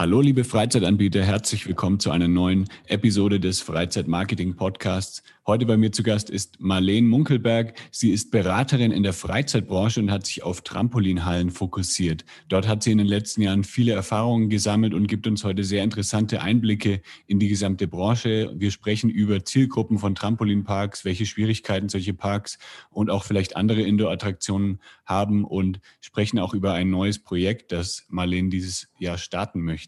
[0.00, 5.24] Hallo, liebe Freizeitanbieter, herzlich willkommen zu einer neuen Episode des Freizeitmarketing Podcasts.
[5.44, 7.74] Heute bei mir zu Gast ist Marlene Munkelberg.
[7.90, 12.24] Sie ist Beraterin in der Freizeitbranche und hat sich auf Trampolinhallen fokussiert.
[12.48, 15.82] Dort hat sie in den letzten Jahren viele Erfahrungen gesammelt und gibt uns heute sehr
[15.82, 18.52] interessante Einblicke in die gesamte Branche.
[18.54, 22.58] Wir sprechen über Zielgruppen von Trampolinparks, welche Schwierigkeiten solche Parks
[22.90, 28.50] und auch vielleicht andere Indoor-Attraktionen haben und sprechen auch über ein neues Projekt, das Marlene
[28.50, 29.87] dieses Jahr starten möchte.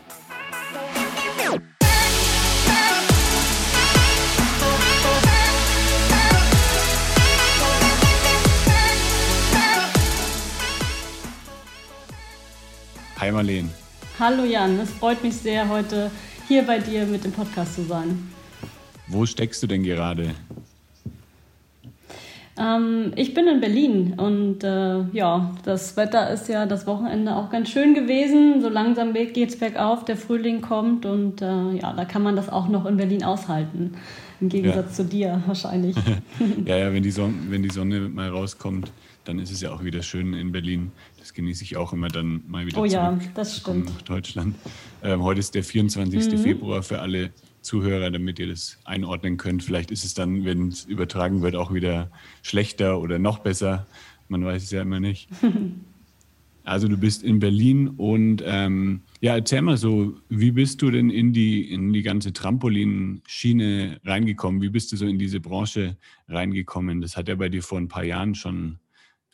[13.21, 13.69] Hi Marleen.
[14.19, 16.09] Hallo Jan, es freut mich sehr, heute
[16.47, 18.31] hier bei dir mit dem Podcast zu sein.
[19.05, 20.33] Wo steckst du denn gerade?
[22.57, 27.51] Ähm, ich bin in Berlin und äh, ja, das Wetter ist ja das Wochenende auch
[27.51, 28.59] ganz schön gewesen.
[28.59, 32.49] So langsam geht es bergauf, der Frühling kommt und äh, ja, da kann man das
[32.49, 33.93] auch noch in Berlin aushalten.
[34.39, 35.03] Im Gegensatz ja.
[35.03, 35.95] zu dir wahrscheinlich.
[36.65, 38.91] ja, ja, wenn die, Sonne, wenn die Sonne mal rauskommt,
[39.25, 40.91] dann ist es ja auch wieder schön in Berlin.
[41.21, 43.85] Das genieße ich auch immer dann mal wieder oh, ja, das stimmt.
[43.85, 44.55] nach Deutschland.
[45.03, 46.31] Ähm, heute ist der 24.
[46.31, 46.37] Mhm.
[46.39, 47.29] Februar für alle
[47.61, 49.63] Zuhörer, damit ihr das einordnen könnt.
[49.63, 52.09] Vielleicht ist es dann, wenn es übertragen wird, auch wieder
[52.41, 53.85] schlechter oder noch besser.
[54.29, 55.29] Man weiß es ja immer nicht.
[56.63, 61.09] Also du bist in Berlin und ähm, ja, erzähl mal so, wie bist du denn
[61.09, 64.61] in die, in die ganze Trampolinschiene reingekommen?
[64.61, 65.97] Wie bist du so in diese Branche
[66.27, 67.01] reingekommen?
[67.01, 68.77] Das hat ja bei dir vor ein paar Jahren schon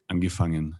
[0.08, 0.78] angefangen.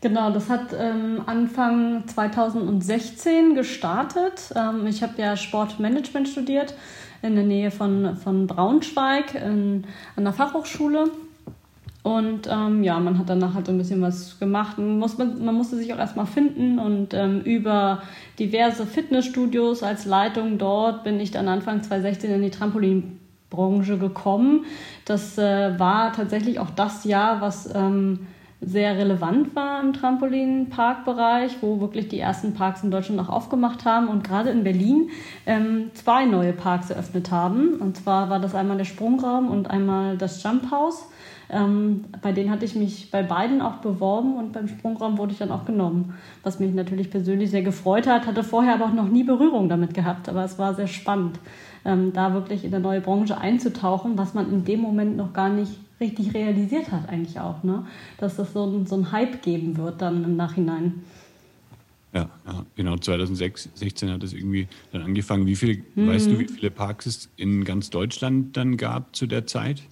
[0.00, 4.52] Genau, das hat ähm, Anfang 2016 gestartet.
[4.54, 6.74] Ähm, ich habe ja Sportmanagement studiert
[7.20, 11.10] in der Nähe von, von Braunschweig in, an der Fachhochschule.
[12.04, 14.78] Und ähm, ja, man hat danach halt ein bisschen was gemacht.
[14.78, 18.02] Man, muss, man musste sich auch erstmal finden und ähm, über
[18.38, 24.64] diverse Fitnessstudios als Leitung dort bin ich dann Anfang 2016 in die Trampolinbranche gekommen.
[25.04, 28.28] Das äh, war tatsächlich auch das Jahr, was ähm,
[28.60, 34.08] sehr relevant war im Trampolinparkbereich, wo wirklich die ersten Parks in Deutschland auch aufgemacht haben
[34.08, 35.10] und gerade in Berlin
[35.46, 37.74] ähm, zwei neue Parks eröffnet haben.
[37.74, 41.08] Und zwar war das einmal der Sprungraum und einmal das Jump House.
[41.50, 45.38] Ähm, bei denen hatte ich mich bei beiden auch beworben und beim Sprungraum wurde ich
[45.38, 49.08] dann auch genommen, was mich natürlich persönlich sehr gefreut hat, hatte vorher aber auch noch
[49.08, 51.38] nie Berührung damit gehabt, aber es war sehr spannend,
[51.86, 55.48] ähm, da wirklich in eine neue Branche einzutauchen, was man in dem Moment noch gar
[55.48, 57.86] nicht richtig realisiert hat eigentlich auch, ne?
[58.18, 61.02] dass das so ein, so ein Hype geben wird dann im Nachhinein.
[62.12, 65.46] Ja, ja, genau, 2016 hat es irgendwie dann angefangen.
[65.46, 66.08] Wie viele, mhm.
[66.08, 69.82] weißt du, wie viele Parks es in ganz Deutschland dann gab zu der Zeit?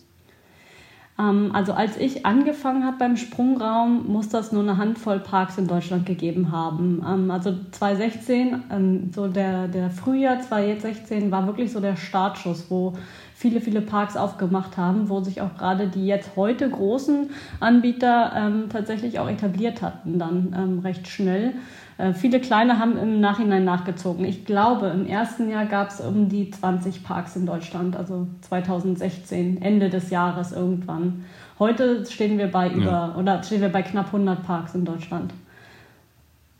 [1.18, 5.66] Ähm, also als ich angefangen habe beim Sprungraum, muss das nur eine Handvoll Parks in
[5.66, 7.04] Deutschland gegeben haben.
[7.06, 12.94] Ähm, also 2016, ähm, so der, der Frühjahr 2016 war wirklich so der Startschuss, wo
[13.36, 17.30] viele, viele Parks aufgemacht haben, wo sich auch gerade die jetzt heute großen
[17.60, 21.52] Anbieter ähm, tatsächlich auch etabliert hatten, dann ähm, recht schnell.
[21.98, 24.24] Äh, viele kleine haben im Nachhinein nachgezogen.
[24.24, 29.60] Ich glaube, im ersten Jahr gab es um die 20 Parks in Deutschland, also 2016,
[29.60, 31.26] Ende des Jahres irgendwann.
[31.58, 33.16] Heute stehen wir bei über ja.
[33.18, 35.34] oder stehen wir bei knapp 100 Parks in Deutschland.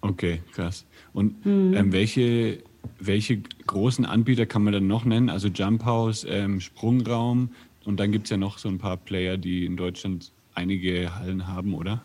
[0.03, 0.84] Okay, krass.
[1.15, 1.72] Und hm.
[1.72, 2.59] ähm, welche
[2.98, 5.30] welche großen Anbieter kann man dann noch nennen?
[5.30, 7.50] Also Jump House, ähm, Sprungraum
[7.84, 11.46] und dann gibt es ja noch so ein paar Player, die in Deutschland einige Hallen
[11.46, 12.02] haben, oder?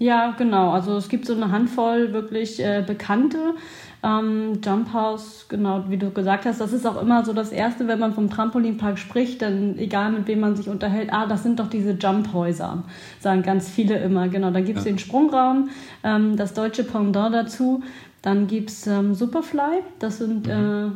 [0.00, 0.70] Ja, genau.
[0.70, 3.54] Also es gibt so eine Handvoll wirklich äh, bekannte.
[4.02, 7.86] Ähm, Jump House, genau, wie du gesagt hast, das ist auch immer so das Erste,
[7.86, 11.60] wenn man vom Trampolinpark spricht, dann egal mit wem man sich unterhält, ah, das sind
[11.60, 12.82] doch diese Jump-Häuser,
[13.20, 14.28] sagen ganz viele immer.
[14.28, 14.92] Genau, dann gibt es ja.
[14.92, 15.68] den Sprungraum,
[16.02, 17.82] ähm, das deutsche Pendant dazu.
[18.22, 20.52] Dann gibt es ähm, Superfly, das sind mhm.
[20.52, 20.90] äh,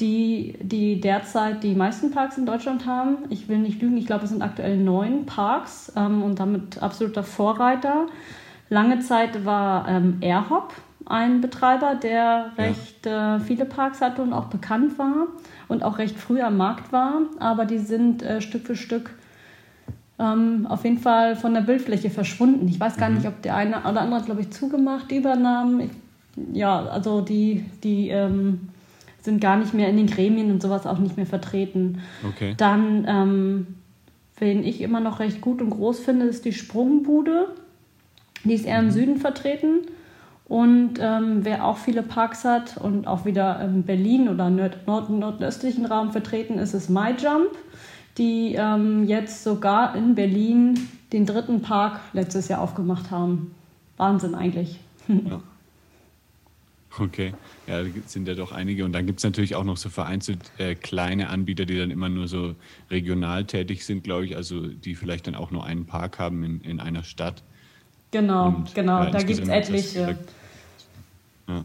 [0.00, 3.18] die, die derzeit die meisten Parks in Deutschland haben.
[3.30, 7.22] Ich will nicht lügen, ich glaube, es sind aktuell neun Parks ähm, und damit absoluter
[7.22, 8.06] Vorreiter.
[8.70, 10.74] Lange Zeit war ähm, Airhop
[11.06, 15.28] ein Betreiber, der recht äh, viele Parks hatte und auch bekannt war
[15.66, 17.22] und auch recht früh am Markt war.
[17.38, 19.10] Aber die sind äh, Stück für Stück
[20.18, 22.68] ähm, auf jeden Fall von der Bildfläche verschwunden.
[22.68, 23.16] Ich weiß gar mhm.
[23.16, 25.80] nicht, ob der eine oder andere, glaube ich, zugemacht, übernahm.
[25.80, 25.90] Ich
[26.52, 28.68] ja, also die, die ähm,
[29.22, 32.00] sind gar nicht mehr in den Gremien und sowas auch nicht mehr vertreten.
[32.26, 32.54] Okay.
[32.56, 33.66] Dann, ähm,
[34.38, 37.48] wen ich immer noch recht gut und groß finde, ist die Sprungbude.
[38.44, 38.90] Die ist eher im mhm.
[38.90, 39.80] Süden vertreten.
[40.46, 45.10] Und ähm, wer auch viele Parks hat und auch wieder in Berlin oder nord nord
[45.10, 47.50] nordöstlichen Raum vertreten ist, ist MyJump,
[48.16, 53.54] die ähm, jetzt sogar in Berlin den dritten Park letztes Jahr aufgemacht haben.
[53.98, 54.80] Wahnsinn eigentlich.
[55.06, 55.42] Ja.
[56.98, 57.34] Okay,
[57.66, 58.84] ja, da sind ja doch einige.
[58.84, 62.08] Und dann gibt es natürlich auch noch so vereinzelt äh, kleine Anbieter, die dann immer
[62.08, 62.54] nur so
[62.90, 66.60] regional tätig sind, glaube ich, also die vielleicht dann auch nur einen Park haben in,
[66.62, 67.42] in einer Stadt.
[68.10, 70.18] Genau, Und, genau, ja, da gibt es etliche.
[71.46, 71.64] Ja,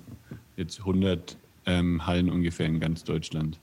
[0.58, 3.60] jetzt 100 ähm, Hallen ungefähr in ganz Deutschland.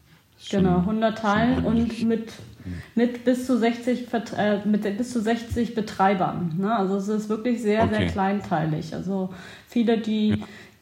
[0.48, 2.32] Genau, 100 Hallen und mit,
[2.94, 4.06] mit, bis zu 60,
[4.38, 6.54] äh, mit bis zu 60 Betreibern.
[6.58, 6.74] Ne?
[6.74, 7.96] Also es ist wirklich sehr, okay.
[7.96, 8.94] sehr kleinteilig.
[8.94, 9.34] Also
[9.68, 10.36] viele, die, ja.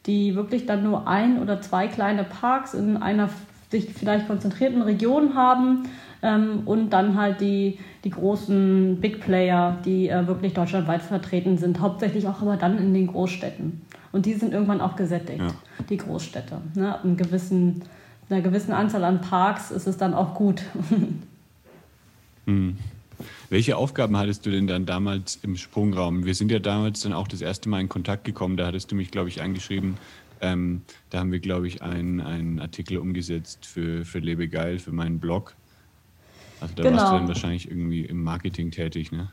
[0.09, 3.29] Die wirklich dann nur ein oder zwei kleine Parks in einer
[3.71, 5.85] sich vielleicht konzentrierten Region haben
[6.23, 11.81] ähm, und dann halt die, die großen Big Player, die äh, wirklich deutschlandweit vertreten sind,
[11.81, 13.83] hauptsächlich auch aber dann in den Großstädten.
[14.11, 15.85] Und die sind irgendwann auch gesättigt, ja.
[15.91, 16.57] die Großstädte.
[16.75, 16.95] Ne?
[16.95, 17.83] Ab einem gewissen,
[18.31, 20.63] einer gewissen Anzahl an Parks ist es dann auch gut.
[22.47, 22.79] hm.
[23.51, 26.27] Welche Aufgaben hattest du denn dann damals im Sprungraum?
[26.27, 28.57] Wir sind ja damals dann auch das erste Mal in Kontakt gekommen.
[28.57, 29.97] Da hattest du mich, glaube ich, angeschrieben.
[30.41, 34.93] Ähm, da haben wir, glaube ich, einen, einen Artikel umgesetzt für, für Lebe Geil, für
[34.93, 35.55] meinen Blog.
[36.61, 36.97] Also da genau.
[36.97, 37.19] warst du genau.
[37.21, 39.29] dann wahrscheinlich irgendwie im Marketing tätig, ne?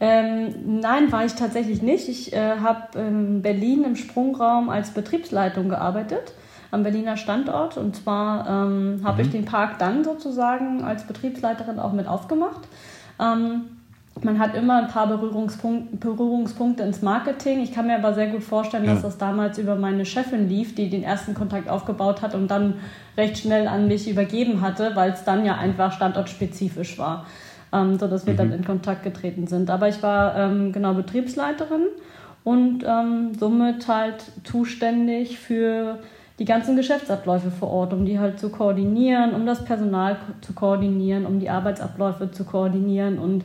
[0.00, 2.08] Ähm, nein, war ich tatsächlich nicht.
[2.08, 6.34] Ich äh, habe in Berlin im Sprungraum als Betriebsleitung gearbeitet,
[6.70, 7.78] am Berliner Standort.
[7.78, 9.26] Und zwar ähm, habe mhm.
[9.26, 12.68] ich den Park dann sozusagen als Betriebsleiterin auch mit aufgemacht.
[13.20, 13.62] Ähm,
[14.22, 17.60] man hat immer ein paar Berührungspunkte, Berührungspunkte ins Marketing.
[17.60, 18.92] Ich kann mir aber sehr gut vorstellen, ja.
[18.94, 22.74] dass das damals über meine Chefin lief, die den ersten Kontakt aufgebaut hat und dann
[23.16, 27.26] recht schnell an mich übergeben hatte, weil es dann ja einfach standortspezifisch war
[27.74, 28.38] ähm, sodass wir mhm.
[28.38, 29.68] dann in Kontakt getreten sind.
[29.68, 31.86] Aber ich war ähm, genau Betriebsleiterin
[32.44, 35.98] und ähm, somit halt zuständig für
[36.38, 41.26] die ganzen Geschäftsabläufe vor Ort, um die halt zu koordinieren, um das Personal zu koordinieren,
[41.26, 43.44] um die Arbeitsabläufe zu koordinieren und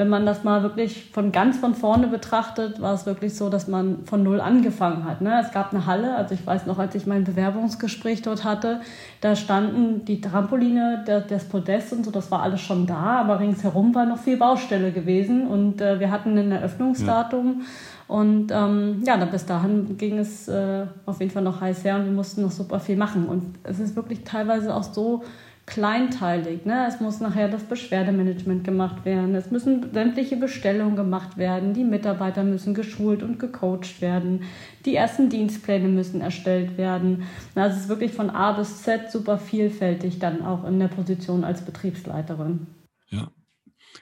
[0.00, 3.68] wenn man das mal wirklich von ganz von vorne betrachtet, war es wirklich so, dass
[3.68, 5.20] man von null angefangen hat.
[5.20, 5.38] Ne?
[5.44, 8.80] Es gab eine Halle, also ich weiß noch, als ich mein Bewerbungsgespräch dort hatte,
[9.20, 13.40] da standen die Trampoline, der, das Podest und so, das war alles schon da, aber
[13.40, 17.60] ringsherum war noch viel Baustelle gewesen und äh, wir hatten ein Eröffnungsdatum.
[17.60, 17.66] Ja.
[18.10, 22.06] Und ähm, ja, bis dahin ging es äh, auf jeden Fall noch heiß her und
[22.06, 23.26] wir mussten noch super viel machen.
[23.26, 25.22] Und es ist wirklich teilweise auch so,
[25.70, 26.66] kleinteilig.
[26.66, 26.86] Ne?
[26.88, 29.36] Es muss nachher das Beschwerdemanagement gemacht werden.
[29.36, 31.72] Es müssen sämtliche Bestellungen gemacht werden.
[31.72, 34.42] Die Mitarbeiter müssen geschult und gecoacht werden.
[34.84, 37.22] Die ersten Dienstpläne müssen erstellt werden.
[37.54, 41.44] Also es ist wirklich von A bis Z super vielfältig dann auch in der Position
[41.44, 42.66] als Betriebsleiterin.
[43.08, 43.30] Ja,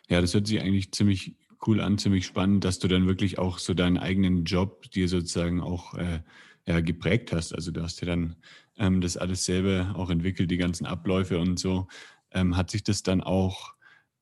[0.09, 3.59] ja, das hört sich eigentlich ziemlich cool an, ziemlich spannend, dass du dann wirklich auch
[3.59, 6.21] so deinen eigenen Job dir sozusagen auch äh,
[6.67, 7.55] ja, geprägt hast.
[7.55, 8.37] Also du hast ja dann
[8.77, 11.89] ähm, das alles selber auch entwickelt, die ganzen Abläufe und so.
[12.31, 13.75] Ähm, hat sich das dann auch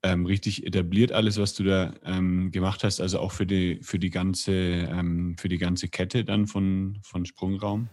[0.02, 3.98] ähm, richtig etabliert, alles, was du da ähm, gemacht hast, also auch für die, für
[3.98, 7.88] die, ganze, ähm, für die ganze Kette dann von, von Sprungraum?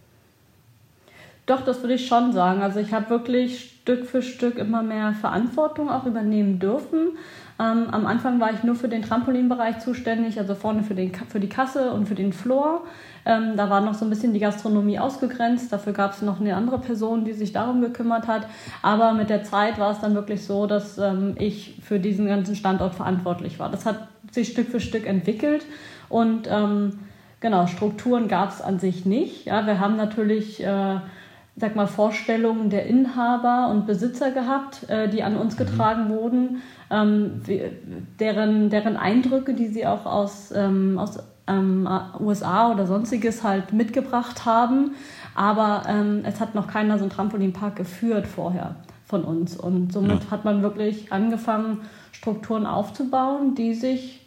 [1.46, 2.62] Doch, das würde ich schon sagen.
[2.62, 7.18] Also ich habe wirklich Stück für Stück immer mehr Verantwortung auch übernehmen dürfen.
[7.60, 11.38] Ähm, am Anfang war ich nur für den Trampolinbereich zuständig, also vorne für, den, für
[11.38, 12.82] die Kasse und für den Floor.
[13.26, 15.72] Ähm, da war noch so ein bisschen die Gastronomie ausgegrenzt.
[15.72, 18.46] Dafür gab es noch eine andere Person, die sich darum gekümmert hat.
[18.82, 22.56] Aber mit der Zeit war es dann wirklich so, dass ähm, ich für diesen ganzen
[22.56, 23.70] Standort verantwortlich war.
[23.70, 25.64] Das hat sich Stück für Stück entwickelt
[26.08, 26.98] und ähm,
[27.40, 29.44] genau, Strukturen gab es an sich nicht.
[29.44, 30.96] Ja, wir haben natürlich äh,
[31.56, 35.58] sag mal, Vorstellungen der Inhaber und Besitzer gehabt, äh, die an uns mhm.
[35.58, 37.42] getragen wurden, ähm,
[38.18, 44.44] deren, deren Eindrücke, die sie auch aus, ähm, aus ähm, USA oder sonstiges halt mitgebracht
[44.44, 44.92] haben.
[45.34, 49.56] Aber ähm, es hat noch keiner so einen Trampolinpark geführt vorher von uns.
[49.56, 50.30] Und somit ja.
[50.30, 51.82] hat man wirklich angefangen,
[52.12, 54.26] Strukturen aufzubauen, die sich,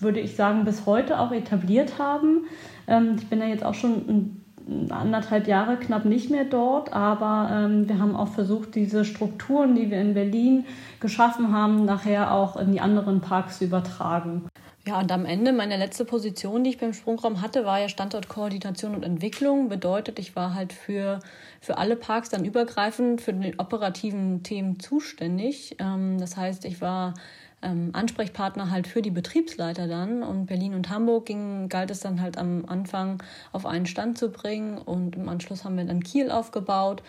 [0.00, 2.44] würde ich sagen, bis heute auch etabliert haben.
[2.86, 4.42] Ähm, ich bin ja jetzt auch schon
[4.90, 9.90] anderthalb Jahre knapp nicht mehr dort, aber ähm, wir haben auch versucht, diese Strukturen, die
[9.90, 10.64] wir in Berlin
[11.00, 14.46] geschaffen haben, nachher auch in die anderen Parks zu übertragen.
[14.86, 18.94] Ja, und am Ende meine letzte Position, die ich beim Sprungraum hatte, war ja Standortkoordination
[18.94, 19.68] und Entwicklung.
[19.68, 21.18] Bedeutet, ich war halt für,
[21.60, 25.76] für alle Parks dann übergreifend für die operativen Themen zuständig.
[25.80, 27.14] Ähm, das heißt, ich war
[27.62, 30.22] ähm, Ansprechpartner halt für die Betriebsleiter dann.
[30.22, 33.22] Und Berlin und Hamburg ging, galt es dann halt am Anfang
[33.52, 34.78] auf einen Stand zu bringen.
[34.78, 37.02] Und im Anschluss haben wir dann Kiel aufgebaut.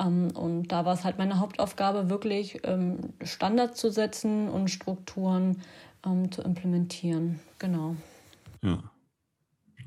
[0.00, 5.62] Ähm, und da war es halt meine Hauptaufgabe, wirklich ähm, Standards zu setzen und Strukturen
[6.06, 7.40] ähm, zu implementieren.
[7.58, 7.96] Genau.
[8.62, 8.82] Ja.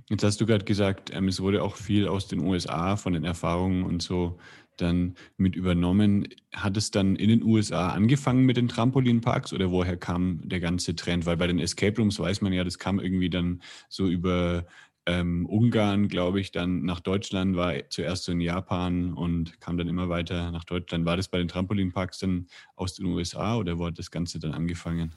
[0.10, 3.24] Jetzt hast du gerade gesagt, ähm, es wurde auch viel aus den USA von den
[3.24, 4.38] Erfahrungen und so
[4.78, 6.28] dann mit übernommen.
[6.54, 10.96] Hat es dann in den USA angefangen mit den Trampolinparks oder woher kam der ganze
[10.96, 11.26] Trend?
[11.26, 14.66] Weil bei den Escape Rooms weiß man ja, das kam irgendwie dann so über
[15.06, 19.88] ähm, Ungarn, glaube ich, dann nach Deutschland, war zuerst so in Japan und kam dann
[19.88, 21.06] immer weiter nach Deutschland.
[21.06, 24.54] War das bei den Trampolinparks dann aus den USA oder wo hat das Ganze dann
[24.54, 25.14] angefangen?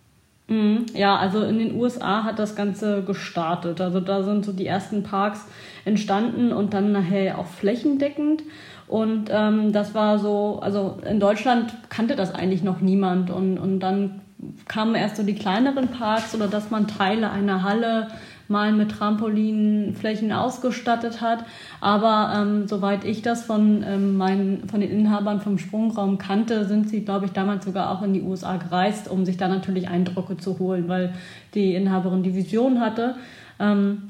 [0.48, 0.86] Mhm.
[0.94, 3.80] Ja, also in den USA hat das Ganze gestartet.
[3.80, 5.44] Also da sind so die ersten Parks
[5.84, 8.42] entstanden und dann nachher auch flächendeckend.
[8.88, 13.30] Und ähm, das war so, also in Deutschland kannte das eigentlich noch niemand.
[13.30, 14.20] Und, und dann
[14.68, 18.08] kamen erst so die kleineren Parks oder dass man Teile einer Halle
[18.48, 21.44] mal mit Trampolinflächen ausgestattet hat.
[21.80, 26.88] Aber ähm, soweit ich das von, ähm, meinen, von den Inhabern vom Sprungraum kannte, sind
[26.88, 30.36] sie, glaube ich, damals sogar auch in die USA gereist, um sich da natürlich Eindrücke
[30.36, 31.12] zu holen, weil
[31.54, 33.16] die Inhaberin die Vision hatte.
[33.58, 34.02] Ähm,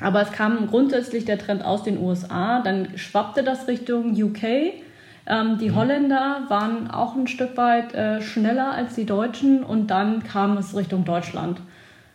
[0.00, 4.42] aber es kam grundsätzlich der Trend aus den USA, dann schwappte das Richtung UK.
[5.26, 5.74] Ähm, die mhm.
[5.76, 10.74] Holländer waren auch ein Stück weit äh, schneller als die Deutschen und dann kam es
[10.74, 11.60] Richtung Deutschland.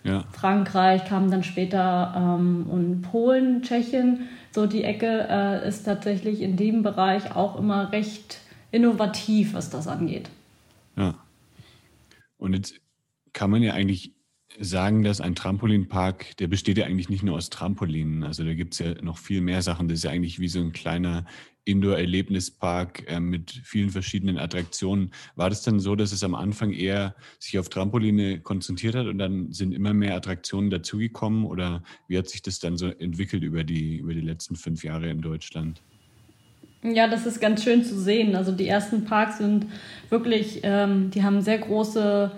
[0.03, 0.23] Ja.
[0.31, 4.27] Frankreich kam dann später ähm, und Polen, Tschechien.
[4.51, 8.39] So die Ecke äh, ist tatsächlich in dem Bereich auch immer recht
[8.71, 10.29] innovativ, was das angeht.
[10.95, 11.15] Ja.
[12.37, 12.75] Und jetzt
[13.33, 14.14] kann man ja eigentlich
[14.59, 18.23] sagen, dass ein Trampolinpark, der besteht ja eigentlich nicht nur aus Trampolinen.
[18.23, 19.87] Also da gibt es ja noch viel mehr Sachen.
[19.87, 21.25] Das ist ja eigentlich wie so ein kleiner
[21.65, 25.11] Indoor-Erlebnispark äh, mit vielen verschiedenen Attraktionen.
[25.35, 29.17] War das dann so, dass es am Anfang eher sich auf Trampoline konzentriert hat und
[29.17, 31.45] dann sind immer mehr Attraktionen dazugekommen?
[31.45, 35.09] Oder wie hat sich das dann so entwickelt über die, über die letzten fünf Jahre
[35.09, 35.81] in Deutschland?
[36.83, 38.35] Ja, das ist ganz schön zu sehen.
[38.35, 39.65] Also die ersten Parks sind
[40.09, 42.31] wirklich, ähm, die haben sehr große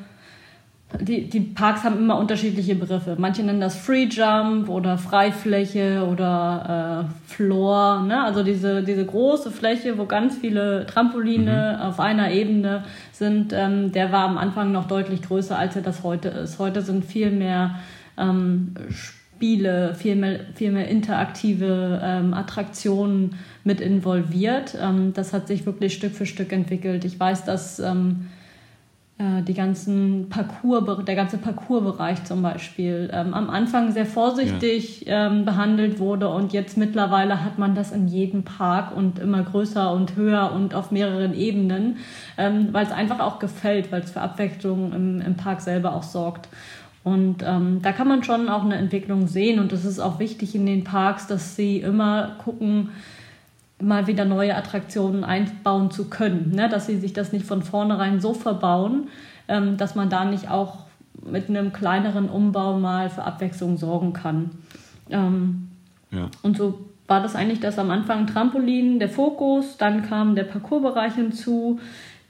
[1.02, 3.18] die, die Parks haben immer unterschiedliche Begriffe.
[3.20, 8.04] Manche nennen das Free Jump oder Freifläche oder äh, Floor.
[8.04, 8.24] Ne?
[8.24, 11.86] Also diese, diese große Fläche, wo ganz viele Trampoline mhm.
[11.86, 16.04] auf einer Ebene sind, ähm, der war am Anfang noch deutlich größer, als er das
[16.04, 16.58] heute ist.
[16.58, 17.76] Heute sind viel mehr
[18.18, 24.78] ähm, Spiele, viel mehr, viel mehr interaktive ähm, Attraktionen mit involviert.
[24.82, 27.04] Ähm, das hat sich wirklich Stück für Stück entwickelt.
[27.04, 28.37] Ich weiß, dass ähm, äh,
[29.20, 35.26] die ganzen Parcours, der ganze Parcoursbereich zum Beispiel ähm, am Anfang sehr vorsichtig ja.
[35.26, 39.92] ähm, behandelt wurde und jetzt mittlerweile hat man das in jedem Park und immer größer
[39.92, 41.98] und höher und auf mehreren Ebenen,
[42.38, 46.04] ähm, weil es einfach auch gefällt, weil es für Abwechslung im, im Park selber auch
[46.04, 46.48] sorgt.
[47.04, 50.54] Und ähm, da kann man schon auch eine Entwicklung sehen und es ist auch wichtig
[50.54, 52.90] in den Parks, dass sie immer gucken,
[53.82, 56.52] mal wieder neue Attraktionen einbauen zu können.
[56.52, 56.70] Ne?
[56.70, 59.10] Dass sie sich das nicht von vornherein so verbauen,
[59.48, 60.86] ähm, dass man da nicht auch
[61.24, 64.52] mit einem kleineren Umbau mal für Abwechslung sorgen kann.
[65.10, 65.70] Ähm,
[66.12, 66.30] ja.
[66.42, 71.16] Und so war das eigentlich das am Anfang Trampolin, der Fokus, dann kam der Parcoursbereich
[71.16, 71.80] hinzu,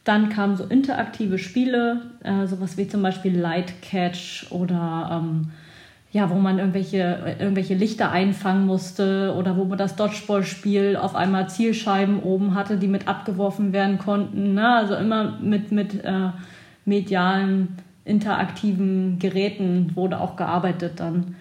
[0.04, 5.52] dann kamen so interaktive Spiele, äh, sowas wie zum Beispiel Light Catch oder ähm,
[6.18, 11.48] ja, wo man irgendwelche, irgendwelche Lichter einfangen musste oder wo man das Dodgeball-Spiel auf einmal
[11.48, 14.56] Zielscheiben oben hatte, die mit abgeworfen werden konnten.
[14.56, 14.68] Ne?
[14.68, 16.30] Also immer mit, mit äh,
[16.86, 21.36] medialen, interaktiven Geräten wurde auch gearbeitet dann.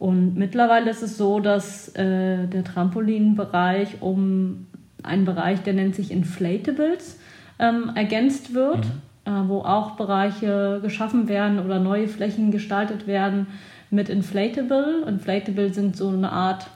[0.00, 4.66] Und mittlerweile ist es so, dass äh, der Trampolinbereich um
[5.04, 7.20] einen Bereich, der nennt sich Inflatables,
[7.60, 8.86] ähm, ergänzt wird,
[9.24, 9.32] mhm.
[9.32, 13.46] äh, wo auch Bereiche geschaffen werden oder neue Flächen gestaltet werden,
[13.90, 15.04] mit Inflatable.
[15.06, 16.66] Inflatable sind so eine Art,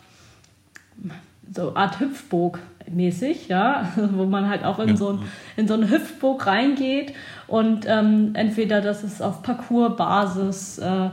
[1.52, 4.96] so Art Hüpfburg mäßig, ja, wo man halt auch in, ja.
[4.96, 5.18] so, ein,
[5.56, 7.14] in so eine Hüpfburg reingeht
[7.46, 11.10] und ähm, entweder das ist auf Parcoursbasis, äh,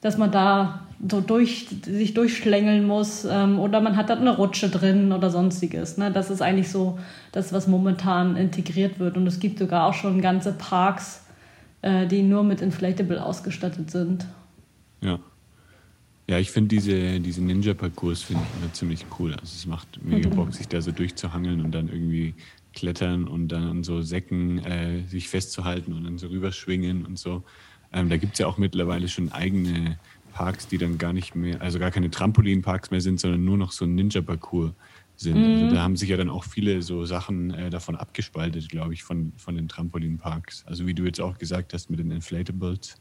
[0.00, 4.68] dass man da so durch, sich durchschlängeln muss ähm, oder man hat da eine Rutsche
[4.68, 5.98] drin oder sonstiges.
[5.98, 6.10] Ne?
[6.10, 6.98] Das ist eigentlich so
[7.32, 11.24] das, was momentan integriert wird und es gibt sogar auch schon ganze Parks,
[11.82, 14.26] äh, die nur mit Inflatable ausgestattet sind.
[15.00, 15.18] Ja.
[16.26, 19.32] Ja, ich finde diese, diese Ninja-Parcours finde ich immer ziemlich cool.
[19.32, 22.34] Also es macht mega Bock, sich da so durchzuhangeln und dann irgendwie
[22.72, 27.44] klettern und dann an so Säcken äh, sich festzuhalten und dann so rüberschwingen und so.
[27.92, 29.98] Ähm, da gibt es ja auch mittlerweile schon eigene
[30.32, 33.70] Parks, die dann gar nicht mehr, also gar keine Trampolinparks mehr sind, sondern nur noch
[33.70, 34.72] so ein Ninja-Parcours
[35.16, 35.36] sind.
[35.36, 35.62] Also mhm.
[35.62, 39.04] Also da haben sich ja dann auch viele so Sachen äh, davon abgespaltet, glaube ich,
[39.04, 40.64] von, von den Trampolinparks.
[40.66, 42.96] Also wie du jetzt auch gesagt hast mit den Inflatables.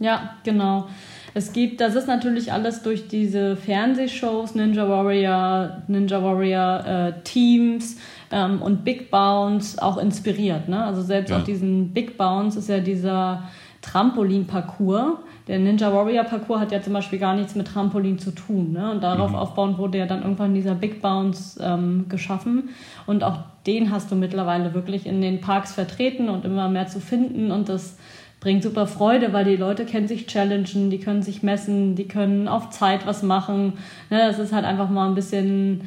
[0.00, 0.88] Ja, genau.
[1.34, 7.96] Es gibt, das ist natürlich alles durch diese Fernsehshows, Ninja Warrior, Ninja Warrior äh, Teams
[8.30, 10.68] ähm, und Big Bounce auch inspiriert.
[10.68, 10.82] Ne?
[10.82, 11.36] Also selbst ja.
[11.36, 13.44] auf diesen Big Bounce ist ja dieser
[13.82, 15.18] Trampolin-Parcours.
[15.46, 18.72] Der Ninja Warrior Parcours hat ja zum Beispiel gar nichts mit Trampolin zu tun.
[18.72, 18.90] Ne?
[18.90, 19.36] Und darauf mhm.
[19.36, 22.70] aufbauend wurde ja dann irgendwann dieser Big Bounce ähm, geschaffen.
[23.06, 27.00] Und auch den hast du mittlerweile wirklich in den Parks vertreten und immer mehr zu
[27.00, 27.50] finden.
[27.50, 27.96] Und das
[28.40, 32.48] bringt super Freude, weil die Leute können sich challengen, die können sich messen, die können
[32.48, 33.74] auf Zeit was machen.
[34.10, 34.18] Ne?
[34.18, 35.82] Das ist halt einfach mal ein bisschen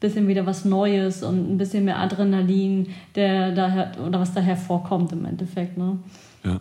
[0.00, 5.12] bisschen wieder was Neues und ein bisschen mehr Adrenalin, der daher oder was da hervorkommt
[5.12, 5.78] im Endeffekt.
[5.78, 5.98] Ne?
[6.44, 6.60] Ja.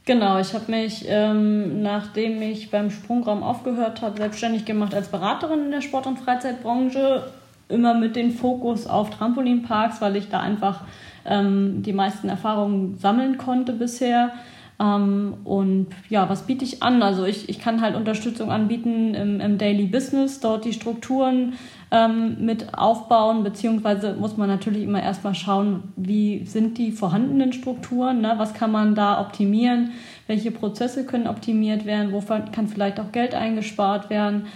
[0.07, 5.67] Genau, ich habe mich, ähm, nachdem ich beim Sprungraum aufgehört habe, selbstständig gemacht als Beraterin
[5.67, 7.25] in der Sport- und Freizeitbranche.
[7.69, 10.83] Immer mit dem Fokus auf Trampolinparks, weil ich da einfach
[11.25, 14.33] ähm, die meisten Erfahrungen sammeln konnte bisher.
[14.81, 17.03] Ähm, und ja, was biete ich an?
[17.03, 21.53] Also ich, ich kann halt Unterstützung anbieten im, im Daily Business, dort die Strukturen
[21.91, 28.21] ähm, mit aufbauen, beziehungsweise muss man natürlich immer erstmal schauen, wie sind die vorhandenen Strukturen,
[28.21, 28.35] ne?
[28.37, 29.91] was kann man da optimieren,
[30.27, 34.47] welche Prozesse können optimiert werden, wo kann vielleicht auch Geld eingespart werden.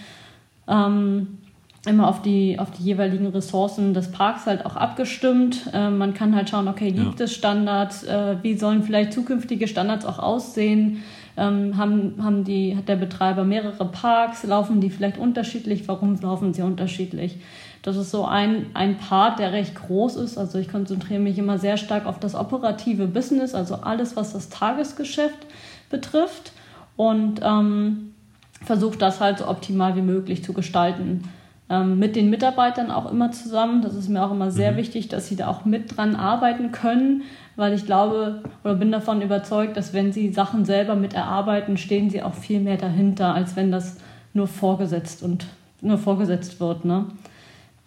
[0.69, 1.39] Ähm,
[1.87, 5.69] immer auf die, auf die jeweiligen Ressourcen des Parks halt auch abgestimmt.
[5.73, 7.25] Äh, man kann halt schauen, okay, gibt ja.
[7.25, 11.03] es Standards, äh, wie sollen vielleicht zukünftige Standards auch aussehen?
[11.37, 14.45] Ähm, haben, haben die, hat der Betreiber mehrere Parks?
[14.45, 15.89] Laufen die vielleicht unterschiedlich?
[15.89, 17.39] Warum laufen sie unterschiedlich?
[17.83, 20.39] Das ist so ein, ein Part, der recht groß ist.
[20.39, 24.49] Also ich konzentriere mich immer sehr stark auf das operative Business, also alles, was das
[24.49, 25.47] Tagesgeschäft
[25.91, 26.53] betrifft
[26.97, 28.15] und ähm,
[28.63, 31.29] versuche das halt so optimal wie möglich zu gestalten.
[31.71, 33.81] Ähm, mit den Mitarbeitern auch immer zusammen.
[33.81, 34.77] Das ist mir auch immer sehr mhm.
[34.77, 37.23] wichtig, dass sie da auch mit dran arbeiten können,
[37.57, 42.11] weil ich glaube oder bin davon überzeugt, dass wenn sie Sachen selber mit erarbeiten, stehen
[42.11, 43.97] sie auch viel mehr dahinter, als wenn das
[44.35, 45.47] nur vorgesetzt und
[45.81, 46.85] nur vorgesetzt wird.
[46.85, 47.07] Ne?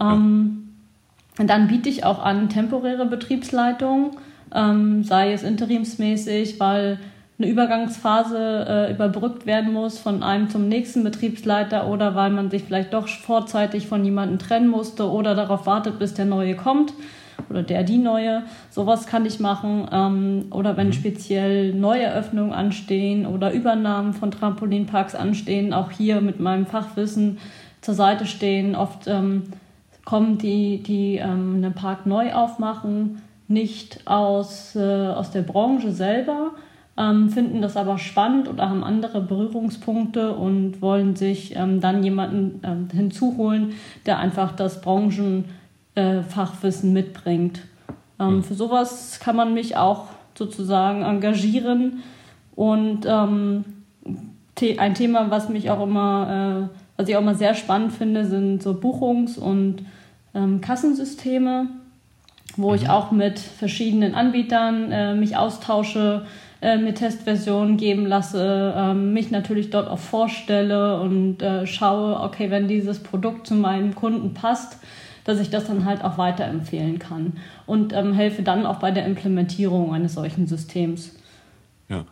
[0.02, 0.70] Ähm,
[1.38, 4.18] und dann biete ich auch an temporäre Betriebsleitung,
[4.56, 6.98] ähm, sei es interimsmäßig, weil
[7.40, 12.64] eine Übergangsphase äh, überbrückt werden muss von einem zum nächsten Betriebsleiter oder weil man sich
[12.64, 16.94] vielleicht doch vorzeitig von jemandem trennen musste oder darauf wartet, bis der neue kommt
[17.50, 18.44] oder der die neue.
[18.70, 19.88] Sowas kann ich machen.
[19.92, 20.94] Ähm, oder wenn mhm.
[20.94, 27.38] speziell Neueröffnungen anstehen oder Übernahmen von Trampolinparks anstehen, auch hier mit meinem Fachwissen
[27.82, 28.76] zur Seite stehen.
[28.76, 29.44] Oft ähm,
[30.06, 36.52] kommen die, die ähm, einen Park neu aufmachen, nicht aus, äh, aus der Branche selber,
[36.98, 42.60] ähm, finden das aber spannend oder haben andere Berührungspunkte und wollen sich ähm, dann jemanden
[42.64, 43.74] ähm, hinzuholen,
[44.06, 45.46] der einfach das Branchen
[45.96, 46.22] äh,
[46.84, 47.62] mitbringt.
[48.20, 48.44] Mhm.
[48.44, 50.06] Für sowas kann man mich auch
[50.36, 52.04] sozusagen engagieren.
[52.56, 53.66] Und ähm,
[54.80, 58.64] ein Thema, was mich auch immer, äh, was ich auch immer sehr spannend finde, sind
[58.64, 59.86] so Buchungs- und
[60.34, 61.68] ähm, Kassensysteme,
[62.56, 62.76] wo mhm.
[62.76, 66.26] ich auch mit verschiedenen Anbietern äh, mich austausche,
[66.62, 72.50] äh, mir Testversionen geben lasse, äh, mich natürlich dort auch vorstelle und äh, schaue, okay,
[72.50, 74.80] wenn dieses Produkt zu meinem Kunden passt,
[75.24, 77.34] dass ich das dann halt auch weiterempfehlen kann
[77.66, 81.16] und ähm, helfe dann auch bei der Implementierung eines solchen Systems.
[81.90, 82.06] Ja.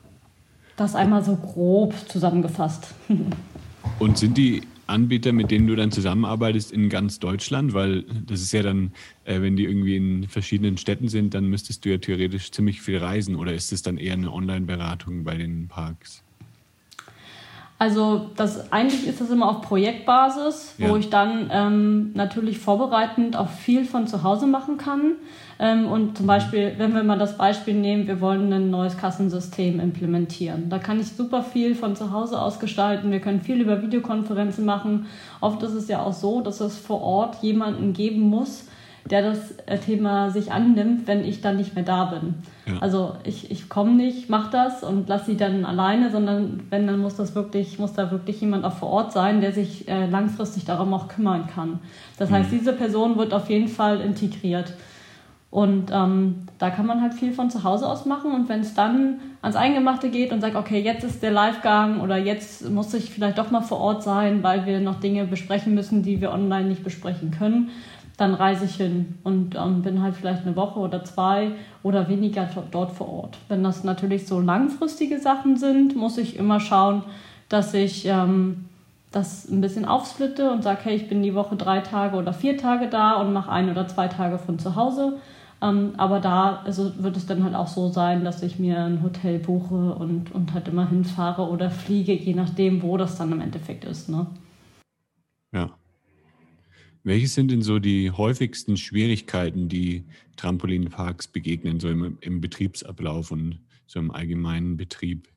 [0.75, 2.93] Das einmal so grob zusammengefasst.
[3.99, 7.73] und sind die Anbieter, mit denen du dann zusammenarbeitest in ganz Deutschland?
[7.73, 8.91] Weil das ist ja dann,
[9.25, 12.97] äh, wenn die irgendwie in verschiedenen Städten sind, dann müsstest du ja theoretisch ziemlich viel
[12.97, 16.23] reisen oder ist es dann eher eine Online-Beratung bei den Parks?
[17.77, 20.97] Also das eigentlich ist das immer auf Projektbasis, wo ja.
[20.97, 25.13] ich dann ähm, natürlich vorbereitend auch viel von zu Hause machen kann.
[25.57, 29.79] Ähm, und zum Beispiel, wenn wir mal das Beispiel nehmen, wir wollen ein neues Kassensystem
[29.79, 30.69] implementieren.
[30.69, 33.11] Da kann ich super viel von zu Hause aus gestalten.
[33.11, 35.05] Wir können viel über Videokonferenzen machen.
[35.39, 38.67] Oft ist es ja auch so, dass es vor Ort jemanden geben muss,
[39.09, 42.33] der das äh, Thema sich annimmt, wenn ich dann nicht mehr da bin.
[42.65, 42.81] Ja.
[42.81, 46.99] Also ich, ich komme nicht, mache das und lasse sie dann alleine, sondern wenn, dann
[46.99, 50.65] muss das wirklich, muss da wirklich jemand auch vor Ort sein, der sich äh, langfristig
[50.65, 51.79] darum auch kümmern kann.
[52.17, 52.57] Das heißt, mhm.
[52.57, 54.73] diese Person wird auf jeden Fall integriert.
[55.55, 58.33] Und ähm, da kann man halt viel von zu Hause aus machen.
[58.33, 62.17] Und wenn es dann ans Eingemachte geht und sagt, okay, jetzt ist der Livegang oder
[62.17, 66.03] jetzt muss ich vielleicht doch mal vor Ort sein, weil wir noch Dinge besprechen müssen,
[66.03, 67.69] die wir online nicht besprechen können,
[68.17, 71.51] dann reise ich hin und ähm, bin halt vielleicht eine Woche oder zwei
[71.83, 73.37] oder weniger dort vor Ort.
[73.47, 77.03] Wenn das natürlich so langfristige Sachen sind, muss ich immer schauen,
[77.47, 78.65] dass ich ähm,
[79.13, 82.57] das ein bisschen aufsplitte und sage, hey, ich bin die Woche drei Tage oder vier
[82.57, 85.13] Tage da und mache ein oder zwei Tage von zu Hause.
[85.65, 89.01] Ähm, aber da also wird es dann halt auch so sein, dass ich mir ein
[89.01, 93.41] Hotel buche und, und halt immer hinfahre oder fliege, je nachdem, wo das dann im
[93.41, 94.07] Endeffekt ist.
[94.09, 94.27] Ne?
[95.53, 95.75] Ja.
[97.03, 100.03] Welche sind denn so die häufigsten Schwierigkeiten, die
[100.37, 105.27] Trampolinparks begegnen, so im, im Betriebsablauf und so im allgemeinen Betrieb?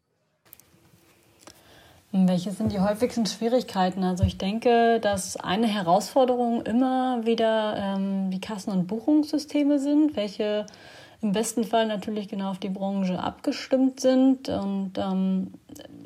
[2.11, 4.03] Welche sind die häufigsten Schwierigkeiten?
[4.03, 10.65] Also ich denke, dass eine Herausforderung immer wieder ähm, die Kassen- und Buchungssysteme sind, welche
[11.21, 14.49] im besten Fall natürlich genau auf die Branche abgestimmt sind.
[14.49, 15.53] Und ähm,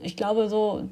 [0.00, 0.88] ich glaube, so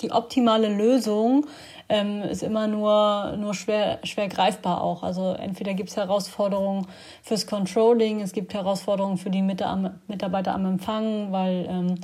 [0.00, 1.46] die optimale Lösung
[1.90, 5.02] ähm, ist immer nur, nur schwer, schwer greifbar auch.
[5.02, 6.86] Also entweder gibt es Herausforderungen
[7.22, 11.94] fürs Controlling, es gibt Herausforderungen für die Mitarbeiter am Empfang, weil ähm,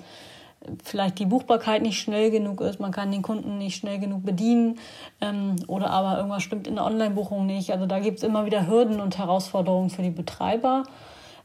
[0.85, 4.79] vielleicht die Buchbarkeit nicht schnell genug ist, man kann den Kunden nicht schnell genug bedienen
[5.21, 7.73] ähm, oder aber irgendwas stimmt in der Online-Buchung nicht.
[7.73, 10.85] Also da gibt es immer wieder Hürden und Herausforderungen für die Betreiber.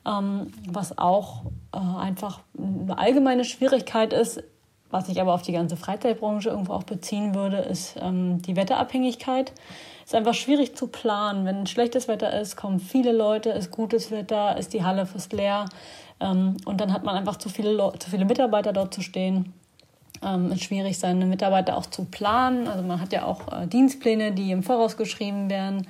[0.05, 4.43] Ähm, was auch äh, einfach eine allgemeine Schwierigkeit ist,
[4.89, 9.51] was ich aber auf die ganze Freizeitbranche irgendwo auch beziehen würde, ist ähm, die Wetterabhängigkeit.
[9.99, 11.45] Es ist einfach schwierig zu planen.
[11.45, 15.65] Wenn schlechtes Wetter ist, kommen viele Leute, ist gutes Wetter, ist die Halle fast leer.
[16.19, 19.53] Ähm, und dann hat man einfach zu viele, zu viele Mitarbeiter dort zu stehen.
[20.23, 22.67] Ähm, es ist schwierig, seine Mitarbeiter auch zu planen.
[22.67, 25.87] Also man hat ja auch äh, Dienstpläne, die im Voraus geschrieben werden.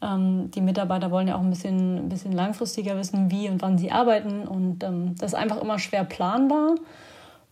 [0.00, 3.78] Ähm, die Mitarbeiter wollen ja auch ein bisschen, ein bisschen langfristiger wissen, wie und wann
[3.78, 4.46] sie arbeiten.
[4.46, 6.76] Und ähm, das ist einfach immer schwer planbar.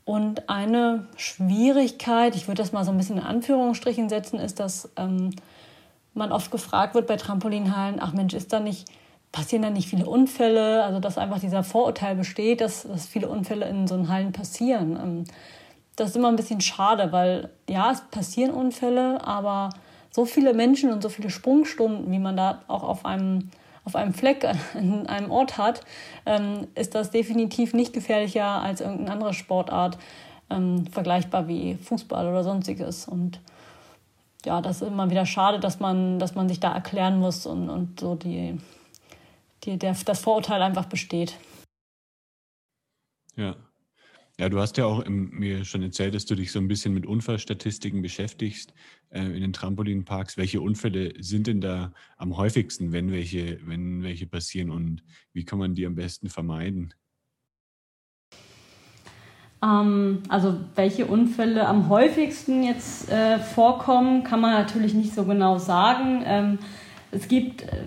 [0.05, 4.89] Und eine Schwierigkeit, ich würde das mal so ein bisschen in Anführungsstrichen setzen, ist, dass
[4.97, 5.33] ähm,
[6.15, 8.89] man oft gefragt wird bei Trampolinhallen, ach Mensch, ist da nicht,
[9.33, 10.85] passieren da nicht viele Unfälle?
[10.85, 14.99] Also dass einfach dieser Vorurteil besteht, dass, dass viele Unfälle in so einen Hallen passieren.
[15.03, 15.25] Ähm,
[15.97, 19.71] das ist immer ein bisschen schade, weil ja, es passieren Unfälle, aber
[20.11, 23.51] so viele Menschen und so viele Sprungstunden, wie man da auch auf einem
[23.87, 25.83] auf einem Fleck in einem Ort hat,
[26.27, 29.97] ähm, ist das definitiv nicht gefährlicher als irgendeine andere Sportart,
[30.51, 33.07] ähm, vergleichbar wie Fußball oder sonstiges.
[33.07, 33.41] Und
[34.45, 37.71] ja, das ist immer wieder schade, dass man, dass man sich da erklären muss und,
[37.71, 38.59] und so die,
[39.67, 41.37] die, der, das Vorurteil einfach besteht.
[43.37, 43.57] Ja.
[44.39, 46.93] Ja, du hast ja auch im, mir schon erzählt, dass du dich so ein bisschen
[46.93, 48.75] mit Unfallstatistiken beschäftigst
[49.09, 50.37] äh, in den Trampolinparks.
[50.37, 55.03] Welche Unfälle sind denn da am häufigsten, wenn welche, wenn welche passieren und
[55.33, 56.93] wie kann man die am besten vermeiden?
[59.63, 65.57] Ähm, also welche Unfälle am häufigsten jetzt äh, vorkommen, kann man natürlich nicht so genau
[65.59, 66.23] sagen.
[66.27, 66.59] Ähm,
[67.11, 67.85] es gibt äh,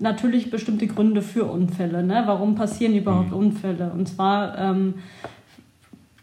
[0.00, 2.02] natürlich bestimmte Gründe für Unfälle.
[2.02, 2.22] Ne?
[2.26, 3.36] Warum passieren überhaupt mhm.
[3.36, 3.92] Unfälle?
[3.92, 4.94] Und zwar ähm,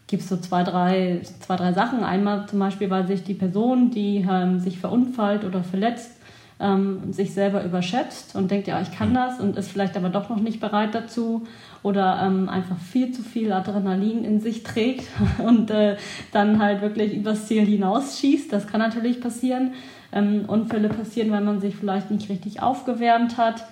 [0.06, 2.02] gibt es so zwei drei, zwei, drei Sachen.
[2.02, 6.12] Einmal zum Beispiel, weil sich die Person, die ähm, sich verunfallt oder verletzt,
[6.60, 10.28] ähm, sich selber überschätzt und denkt, ja, ich kann das und ist vielleicht aber doch
[10.28, 11.46] noch nicht bereit dazu
[11.84, 15.06] oder ähm, einfach viel zu viel Adrenalin in sich trägt
[15.38, 15.96] und äh,
[16.32, 18.52] dann halt wirklich übers Ziel hinausschießt.
[18.52, 19.72] Das kann natürlich passieren.
[20.12, 23.64] Ähm, Unfälle passieren, wenn man sich vielleicht nicht richtig aufgewärmt hat.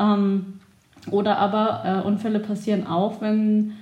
[0.00, 0.60] Ähm,
[1.10, 3.74] oder aber äh, Unfälle passieren auch, wenn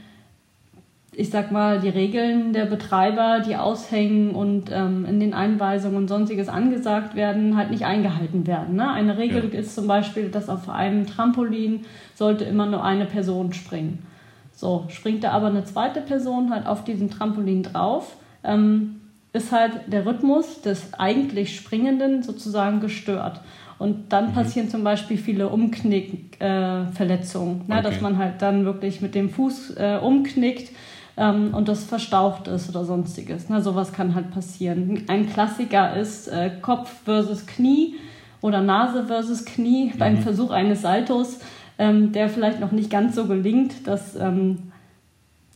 [1.14, 6.08] ich sag mal, die Regeln der Betreiber, die aushängen und ähm, in den Einweisungen und
[6.08, 8.76] sonstiges angesagt werden, halt nicht eingehalten werden.
[8.76, 8.90] Ne?
[8.90, 9.60] Eine Regel ja.
[9.60, 14.06] ist zum Beispiel, dass auf einem Trampolin sollte immer nur eine Person springen.
[14.54, 19.01] So, springt da aber eine zweite Person halt auf diesem Trampolin drauf, ähm,
[19.32, 23.40] ist halt der Rhythmus des eigentlich Springenden sozusagen gestört.
[23.78, 24.34] Und dann mhm.
[24.34, 27.78] passieren zum Beispiel viele Umknickverletzungen, äh, ne?
[27.78, 27.82] okay.
[27.82, 30.70] dass man halt dann wirklich mit dem Fuß äh, umknickt
[31.16, 33.48] ähm, und das verstaucht ist oder sonstiges.
[33.48, 33.62] Ne?
[33.62, 35.04] Sowas kann halt passieren.
[35.08, 37.96] Ein Klassiker ist äh, Kopf versus Knie
[38.40, 39.98] oder Nase versus Knie mhm.
[39.98, 41.40] beim Versuch eines Saltos,
[41.78, 43.86] ähm, der vielleicht noch nicht ganz so gelingt.
[43.86, 44.72] Das ähm,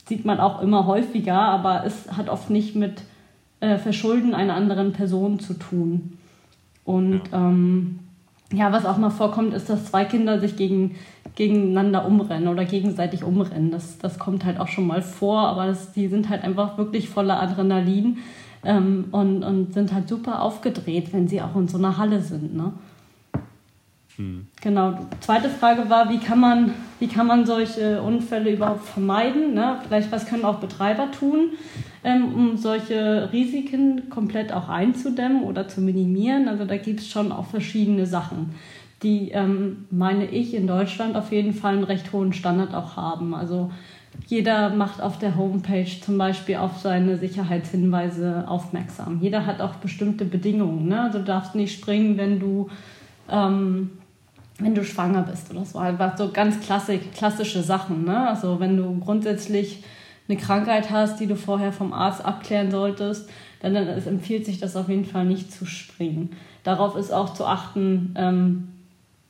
[0.09, 3.03] sieht man auch immer häufiger, aber es hat oft nicht mit
[3.61, 6.19] äh, Verschulden einer anderen Person zu tun.
[6.85, 7.49] Und ja.
[7.49, 8.01] Ähm,
[8.53, 10.95] ja, was auch mal vorkommt, ist, dass zwei Kinder sich gegen,
[11.35, 13.71] gegeneinander umrennen oder gegenseitig umrennen.
[13.71, 17.09] Das, das kommt halt auch schon mal vor, aber das, die sind halt einfach wirklich
[17.09, 18.19] voller Adrenalin
[18.65, 22.55] ähm, und, und sind halt super aufgedreht, wenn sie auch in so einer Halle sind.
[22.55, 22.73] Ne?
[24.17, 24.47] Hm.
[24.63, 24.99] Genau.
[25.21, 29.55] Zweite Frage war, wie kann man, wie kann man solche Unfälle überhaupt vermeiden?
[29.55, 29.81] Ne?
[29.87, 31.51] Vielleicht, was können auch Betreiber tun,
[32.07, 36.49] um solche Risiken komplett auch einzudämmen oder zu minimieren?
[36.49, 38.55] Also da gibt es schon auch verschiedene Sachen,
[39.03, 43.35] die, ähm, meine ich, in Deutschland auf jeden Fall einen recht hohen Standard auch haben.
[43.35, 43.71] Also
[44.29, 49.19] jeder macht auf der Homepage zum Beispiel auf seine Sicherheitshinweise aufmerksam.
[49.21, 50.89] Jeder hat auch bestimmte Bedingungen.
[50.89, 51.01] Ne?
[51.01, 52.69] Also du darfst nicht springen, wenn du
[53.31, 53.91] ähm,
[54.59, 55.79] wenn du schwanger bist oder so.
[55.79, 58.05] Einfach so ganz klassik, klassische Sachen.
[58.05, 58.29] Ne?
[58.29, 59.83] Also wenn du grundsätzlich
[60.29, 63.29] eine Krankheit hast, die du vorher vom Arzt abklären solltest,
[63.61, 66.31] dann, dann empfiehlt sich das auf jeden Fall nicht zu springen.
[66.65, 68.69] Darauf ist auch zu achten, ähm,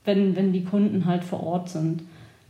[0.04, 2.02] wenn, wenn die Kunden halt vor Ort sind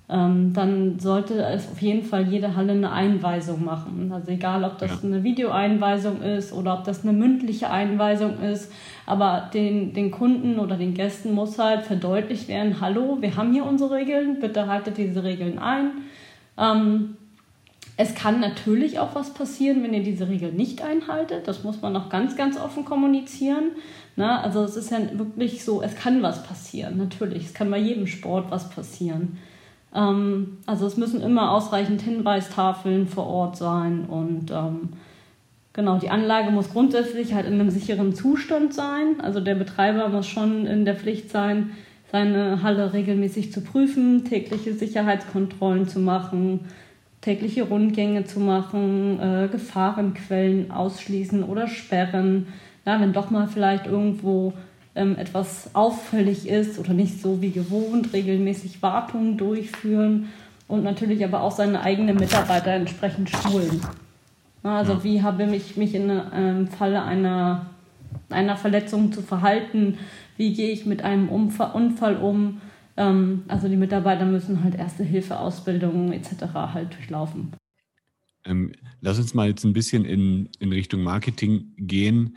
[0.09, 4.13] ähm, dann sollte es auf jeden Fall jede Halle eine Einweisung machen.
[4.13, 8.73] Also egal, ob das eine Videoeinweisung ist oder ob das eine mündliche Einweisung ist,
[9.05, 13.67] aber den, den Kunden oder den Gästen muss halt verdeutlicht werden, hallo, wir haben hier
[13.67, 15.91] unsere Regeln, bitte haltet diese Regeln ein.
[16.57, 17.17] Ähm,
[17.97, 21.49] es kann natürlich auch was passieren, wenn ihr diese Regeln nicht einhaltet.
[21.49, 23.71] Das muss man auch ganz, ganz offen kommunizieren.
[24.17, 27.47] Na, also es ist ja wirklich so, es kann was passieren, natürlich.
[27.47, 29.39] Es kann bei jedem Sport was passieren.
[29.95, 34.91] Ähm, also es müssen immer ausreichend Hinweistafeln vor Ort sein und ähm,
[35.73, 39.21] genau, die Anlage muss grundsätzlich halt in einem sicheren Zustand sein.
[39.23, 41.71] Also der Betreiber muss schon in der Pflicht sein,
[42.13, 46.61] seine Halle regelmäßig zu prüfen, tägliche Sicherheitskontrollen zu machen,
[47.27, 52.47] tägliche Rundgänge zu machen, äh, Gefahrenquellen ausschließen oder sperren.
[52.87, 54.53] Ja, wenn doch mal vielleicht irgendwo
[54.95, 60.29] ähm, etwas auffällig ist oder nicht so wie gewohnt, regelmäßig Wartungen durchführen
[60.69, 63.81] und natürlich aber auch seine eigenen Mitarbeiter entsprechend schulen.
[64.63, 67.67] Also wie habe ich mich im ähm, Falle einer,
[68.31, 69.99] einer Verletzung zu verhalten,
[70.37, 72.61] wie gehe ich mit einem Unfall um.
[72.97, 76.53] Ähm, also die Mitarbeiter müssen halt Erste-Hilfe-Ausbildungen etc.
[76.55, 77.53] halt durchlaufen.
[78.45, 82.37] Ähm, lass uns mal jetzt ein bisschen in, in Richtung Marketing gehen.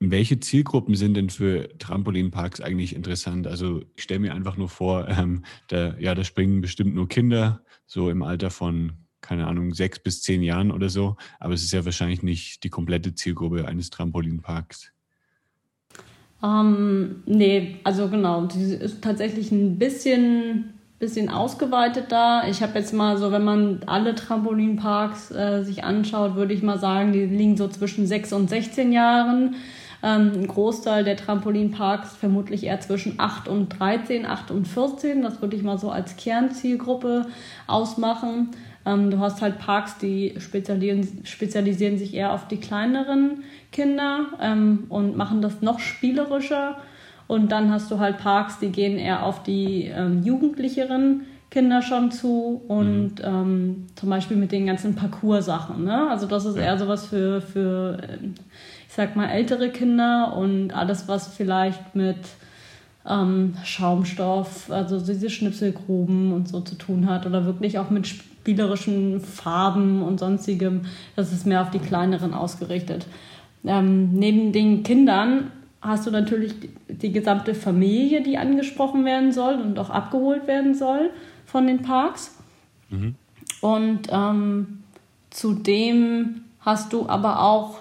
[0.00, 3.46] Welche Zielgruppen sind denn für Trampolinparks eigentlich interessant?
[3.46, 7.64] Also ich stelle mir einfach nur vor, ähm, da, ja, da springen bestimmt nur Kinder,
[7.86, 11.16] so im Alter von, keine Ahnung, sechs bis zehn Jahren oder so.
[11.38, 14.92] Aber es ist ja wahrscheinlich nicht die komplette Zielgruppe eines Trampolinparks.
[16.44, 22.46] Ähm, nee, also genau, die ist tatsächlich ein bisschen, bisschen ausgeweitet da.
[22.46, 26.78] Ich habe jetzt mal so, wenn man alle Trampolinparks äh, sich anschaut, würde ich mal
[26.78, 29.56] sagen, die liegen so zwischen sechs und 16 Jahren.
[30.02, 35.22] Ähm, ein Großteil der Trampolinparks vermutlich eher zwischen 8 und 13, 8 und 14.
[35.22, 37.26] Das würde ich mal so als Kernzielgruppe
[37.66, 38.50] ausmachen.
[38.86, 44.84] Ähm, du hast halt Parks, die spezialisieren, spezialisieren sich eher auf die kleineren Kinder ähm,
[44.88, 46.76] und machen das noch spielerischer.
[47.26, 52.10] Und dann hast du halt Parks, die gehen eher auf die ähm, jugendlicheren Kinder schon
[52.10, 53.24] zu und mhm.
[53.24, 55.84] ähm, zum Beispiel mit den ganzen Parcours-Sachen.
[55.84, 56.10] Ne?
[56.10, 57.98] Also das ist eher sowas für, für
[58.88, 62.18] ich sag mal, ältere Kinder und alles, was vielleicht mit
[63.08, 68.08] ähm, Schaumstoff, also diese Schnipselgruben und so zu tun hat oder wirklich auch mit
[68.44, 70.82] spielerischen Farben und sonstigem,
[71.16, 73.06] das ist mehr auf die kleineren ausgerichtet.
[73.64, 76.54] Ähm, neben den Kindern hast du natürlich
[76.88, 81.08] die gesamte Familie, die angesprochen werden soll und auch abgeholt werden soll
[81.46, 82.36] von den Parks.
[82.90, 83.14] Mhm.
[83.62, 84.82] Und ähm,
[85.30, 87.78] zudem hast du aber auch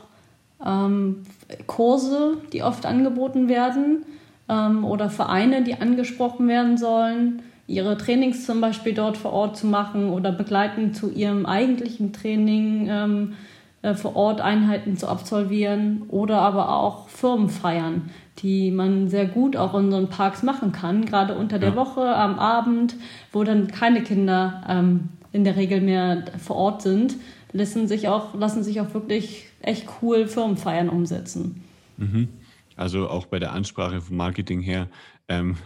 [0.66, 1.24] ähm,
[1.68, 4.06] Kurse, die oft angeboten werden
[4.48, 9.68] ähm, oder Vereine, die angesprochen werden sollen, ihre Trainings zum Beispiel dort vor Ort zu
[9.68, 13.34] machen oder begleitend zu ihrem eigentlichen Training ähm,
[13.82, 19.76] äh, vor Ort Einheiten zu absolvieren oder aber auch Firmenfeiern, die man sehr gut auch
[19.76, 22.96] in einen Parks machen kann, gerade unter der Woche, am Abend,
[23.32, 27.16] wo dann keine Kinder ähm, in der Regel mehr vor Ort sind,
[27.52, 31.64] lassen sich auch, lassen sich auch wirklich echt cool Firmenfeiern umsetzen.
[31.98, 32.30] Mhm.
[32.76, 34.88] Also auch bei der Ansprache vom Marketing her,
[35.28, 35.58] ähm,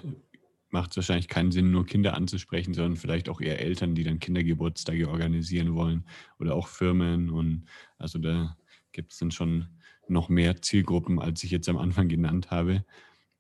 [0.70, 4.20] macht es wahrscheinlich keinen Sinn, nur Kinder anzusprechen, sondern vielleicht auch eher Eltern, die dann
[4.20, 6.06] Kindergeburtstage organisieren wollen
[6.40, 7.30] oder auch Firmen.
[7.30, 7.66] Und
[7.98, 8.58] also da
[8.92, 9.68] gibt es dann schon
[10.10, 12.86] noch mehr Zielgruppen, als ich jetzt am Anfang genannt habe.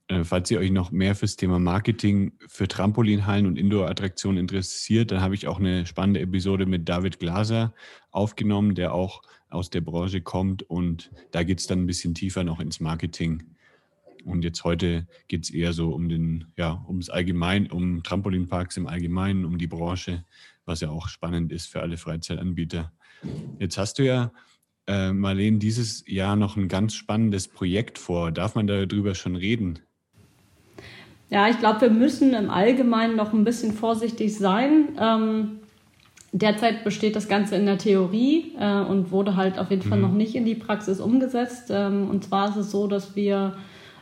[0.08, 5.22] Äh, falls ihr euch noch mehr fürs Thema Marketing für Trampolinhallen und Indoor-Attraktionen interessiert, dann
[5.22, 7.74] habe ich auch eine spannende Episode mit David Glaser
[8.12, 10.64] aufgenommen, der auch aus der Branche kommt.
[10.64, 13.57] Und da geht es dann ein bisschen tiefer noch ins Marketing.
[14.28, 18.88] Und jetzt heute geht es eher so um den, ja, ums Allgemein, um Trampolinparks im
[18.88, 20.26] Allgemeinen, um die Branche,
[20.66, 22.92] was ja auch spannend ist für alle Freizeitanbieter.
[23.60, 24.32] Jetzt hast du ja,
[24.88, 28.32] äh, Marlene, dieses Jahr noch ein ganz spannendes Projekt vor.
[28.32, 29.80] Darf man darüber schon reden?
[31.30, 34.98] Ja, ich glaube, wir müssen im Allgemeinen noch ein bisschen vorsichtig sein.
[35.00, 35.60] Ähm,
[36.32, 40.04] derzeit besteht das Ganze in der Theorie äh, und wurde halt auf jeden Fall mhm.
[40.06, 41.70] noch nicht in die Praxis umgesetzt.
[41.70, 43.58] Ähm, und zwar ist es so, dass wir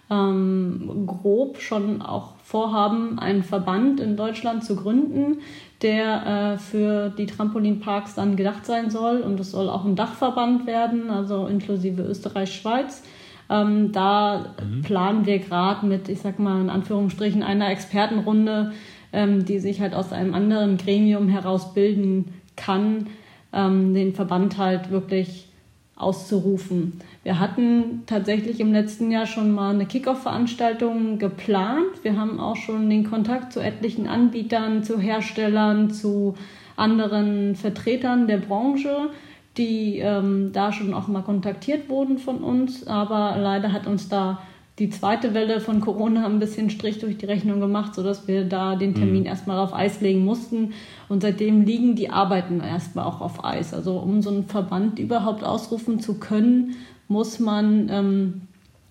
[0.09, 5.39] ähm, grob schon auch vorhaben, einen Verband in Deutschland zu gründen,
[5.81, 9.21] der äh, für die Trampolinparks dann gedacht sein soll.
[9.21, 13.03] Und es soll auch ein Dachverband werden, also inklusive Österreich-Schweiz.
[13.49, 14.81] Ähm, da mhm.
[14.81, 18.73] planen wir gerade mit, ich sag mal in Anführungsstrichen, einer Expertenrunde,
[19.13, 23.07] ähm, die sich halt aus einem anderen Gremium heraus bilden kann,
[23.53, 25.47] ähm, den Verband halt wirklich
[25.95, 26.99] auszurufen.
[27.23, 32.03] Wir hatten tatsächlich im letzten Jahr schon mal eine Kickoff-Veranstaltung geplant.
[32.03, 36.35] Wir haben auch schon den Kontakt zu etlichen Anbietern, zu Herstellern, zu
[36.75, 39.09] anderen Vertretern der Branche
[39.57, 42.87] die ähm, da schon auch mal kontaktiert wurden von uns.
[42.87, 44.39] Aber leider hat uns da
[44.79, 48.75] die zweite Welle von Corona ein bisschen Strich durch die Rechnung gemacht, sodass wir da
[48.75, 49.27] den Termin mhm.
[49.27, 50.73] erstmal auf Eis legen mussten.
[51.07, 53.73] Und seitdem liegen die Arbeiten erstmal auch auf Eis.
[53.73, 56.75] Also um so einen Verband überhaupt ausrufen zu können,
[57.07, 58.41] muss man ähm,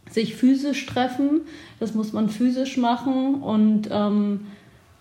[0.08, 1.42] sich physisch treffen.
[1.80, 4.40] Das muss man physisch machen und ähm,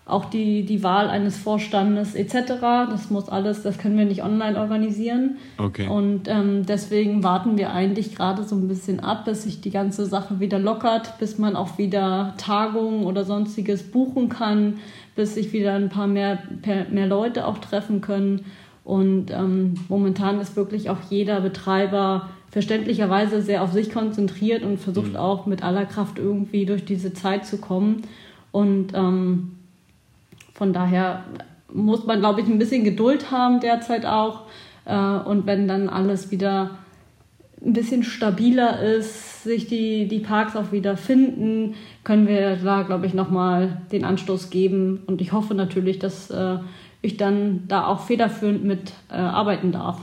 [0.06, 2.60] auch die, die Wahl eines Vorstandes etc.
[2.60, 5.38] Das muss alles, das können wir nicht online organisieren.
[5.56, 5.88] Okay.
[5.88, 10.04] Und ähm, deswegen warten wir eigentlich gerade so ein bisschen ab, bis sich die ganze
[10.04, 14.74] Sache wieder lockert, bis man auch wieder Tagungen oder sonstiges buchen kann,
[15.16, 16.38] bis sich wieder ein paar mehr,
[16.90, 18.44] mehr Leute auch treffen können.
[18.84, 25.12] Und ähm, momentan ist wirklich auch jeder Betreiber verständlicherweise sehr auf sich konzentriert und versucht
[25.12, 25.16] mhm.
[25.16, 28.02] auch mit aller Kraft irgendwie durch diese Zeit zu kommen.
[28.52, 29.52] Und ähm,
[30.54, 31.24] von daher
[31.72, 34.42] muss man, glaube ich, ein bisschen Geduld haben derzeit auch.
[34.84, 36.78] Äh, und wenn dann alles wieder
[37.64, 43.06] ein bisschen stabiler ist, sich die, die Parks auch wieder finden, können wir da, glaube
[43.06, 45.02] ich, nochmal den Anstoß geben.
[45.06, 46.58] Und ich hoffe natürlich, dass äh,
[47.02, 50.00] ich dann da auch federführend mit äh, arbeiten darf.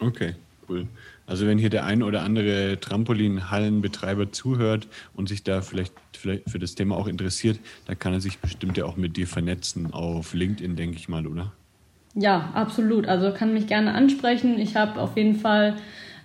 [0.00, 0.34] Okay,
[0.68, 0.86] cool.
[1.26, 6.58] Also wenn hier der ein oder andere Trampolinhallenbetreiber zuhört und sich da vielleicht, vielleicht für
[6.58, 10.34] das Thema auch interessiert, da kann er sich bestimmt ja auch mit dir vernetzen auf
[10.34, 11.52] LinkedIn, denke ich mal, oder?
[12.14, 13.06] Ja, absolut.
[13.06, 14.58] Also kann mich gerne ansprechen.
[14.58, 15.76] Ich habe auf jeden Fall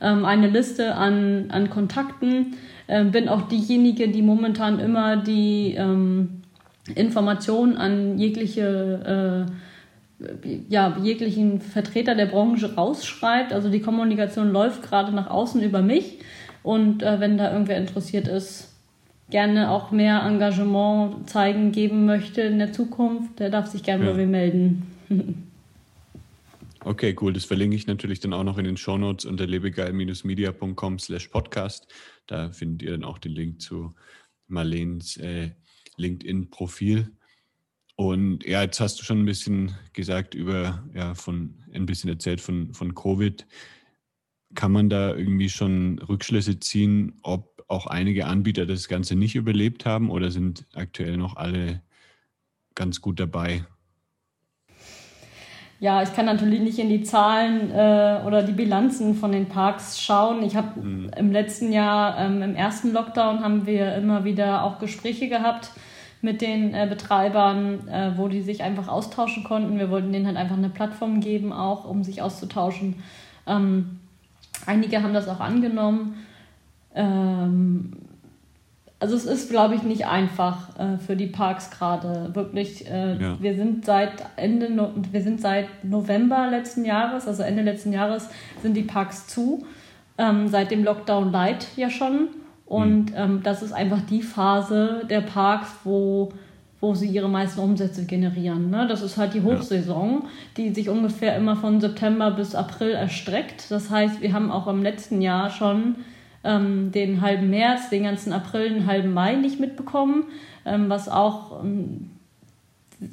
[0.02, 2.56] ähm, eine Liste an, an Kontakten.
[2.88, 6.42] Ähm, bin auch diejenige, die momentan immer die ähm,
[6.96, 9.52] Informationen an jegliche äh,
[10.68, 13.54] ja, jeglichen Vertreter der Branche rausschreibt.
[13.54, 16.20] Also die Kommunikation läuft gerade nach außen über mich.
[16.64, 18.74] Und äh, wenn da irgendwer interessiert ist,
[19.30, 24.12] gerne auch mehr Engagement zeigen, geben möchte in der Zukunft, der darf sich gerne ja.
[24.12, 24.88] bei mir melden.
[26.84, 27.34] okay, cool.
[27.34, 31.88] Das verlinke ich natürlich dann auch noch in den Shownotes unter lebegeil-media.com slash podcast.
[32.28, 33.96] Da findet ihr dann auch den Link zu
[34.48, 35.52] Marleens äh,
[35.98, 37.12] LinkedIn-Profil.
[38.00, 42.40] Und ja, jetzt hast du schon ein bisschen gesagt über, ja, von, ein bisschen erzählt
[42.40, 43.46] von, von Covid.
[44.56, 49.86] Kann man da irgendwie schon Rückschlüsse ziehen, ob auch einige Anbieter das Ganze nicht überlebt
[49.86, 51.82] haben oder sind aktuell noch alle
[52.74, 53.66] ganz gut dabei?
[55.82, 60.02] Ja, ich kann natürlich nicht in die Zahlen äh, oder die Bilanzen von den Parks
[60.02, 60.42] schauen.
[60.44, 61.12] Ich habe mhm.
[61.18, 65.72] im letzten Jahr, ähm, im ersten Lockdown, haben wir immer wieder auch Gespräche gehabt
[66.22, 69.80] mit den äh, Betreibern, äh, wo die sich einfach austauschen konnten.
[69.80, 72.96] Wir wollten denen halt einfach eine Plattform geben, auch um sich auszutauschen.
[73.48, 74.00] Ähm,
[74.66, 76.16] einige haben das auch angenommen.
[76.94, 77.94] Ähm,
[79.00, 82.32] also es ist, glaube ich, nicht einfach äh, für die Parks gerade.
[82.34, 83.38] Wirklich, äh, ja.
[83.40, 88.30] wir sind seit Ende, no wir sind seit November letzten Jahres, also Ende letzten Jahres,
[88.62, 89.66] sind die Parks zu.
[90.18, 92.28] Ähm, seit dem Lockdown Light ja schon.
[92.70, 93.16] Und mhm.
[93.18, 96.30] ähm, das ist einfach die Phase der Parks, wo,
[96.80, 98.70] wo sie ihre meisten Umsätze generieren.
[98.70, 98.86] Ne?
[98.88, 100.26] Das ist halt die Hochsaison,
[100.56, 103.72] die sich ungefähr immer von September bis April erstreckt.
[103.72, 105.96] Das heißt, wir haben auch im letzten Jahr schon
[106.44, 110.26] ähm, den halben März, den ganzen April, den halben Mai nicht mitbekommen,
[110.64, 112.12] ähm, was auch ähm,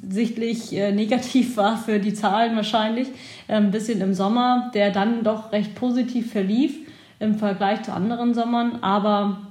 [0.07, 3.07] sichtlich äh, negativ war für die Zahlen wahrscheinlich.
[3.47, 6.77] Ein ähm, bisschen im Sommer, der dann doch recht positiv verlief
[7.19, 9.46] im Vergleich zu anderen Sommern, aber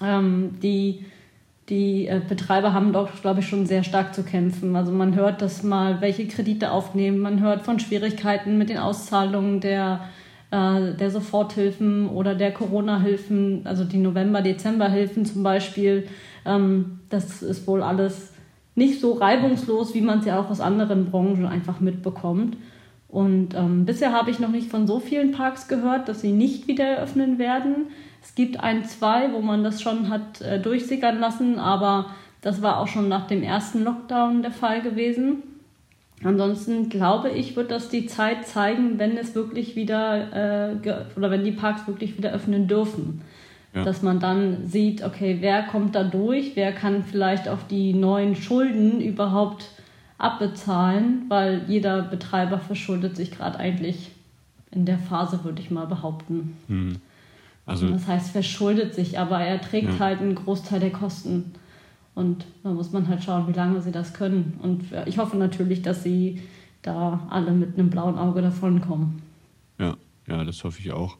[0.00, 1.04] die
[1.68, 4.74] die äh, Betreiber haben doch, glaube ich, schon sehr stark zu kämpfen.
[4.74, 9.60] Also man hört, dass mal welche Kredite aufnehmen, man hört von Schwierigkeiten mit den Auszahlungen
[9.60, 10.00] der,
[10.50, 16.08] äh, der Soforthilfen oder der Corona-Hilfen, also die November-Dezember-Hilfen zum Beispiel.
[16.46, 18.32] Ähm, das ist wohl alles
[18.74, 22.56] nicht so reibungslos, wie man es ja auch aus anderen Branchen einfach mitbekommt.
[23.08, 26.68] Und ähm, bisher habe ich noch nicht von so vielen Parks gehört, dass sie nicht
[26.68, 27.88] wieder eröffnen werden.
[28.28, 32.10] Es gibt ein, zwei, wo man das schon hat äh, durchsickern lassen, aber
[32.42, 35.42] das war auch schon nach dem ersten Lockdown der Fall gewesen.
[36.22, 41.42] Ansonsten glaube ich, wird das die Zeit zeigen, wenn es wirklich wieder äh, oder wenn
[41.42, 43.22] die Parks wirklich wieder öffnen dürfen.
[43.74, 43.82] Ja.
[43.82, 48.36] Dass man dann sieht, okay, wer kommt da durch, wer kann vielleicht auch die neuen
[48.36, 49.70] Schulden überhaupt
[50.18, 54.10] abbezahlen, weil jeder Betreiber verschuldet sich gerade eigentlich
[54.70, 56.56] in der Phase, würde ich mal behaupten.
[56.68, 56.96] Mhm.
[57.68, 59.98] Also, das heißt, verschuldet sich, aber er trägt ja.
[59.98, 61.52] halt einen Großteil der Kosten.
[62.14, 64.58] Und da muss man halt schauen, wie lange sie das können.
[64.62, 66.42] Und ich hoffe natürlich, dass sie
[66.82, 69.22] da alle mit einem blauen Auge davonkommen.
[69.78, 69.96] Ja,
[70.26, 71.18] ja, das hoffe ich auch.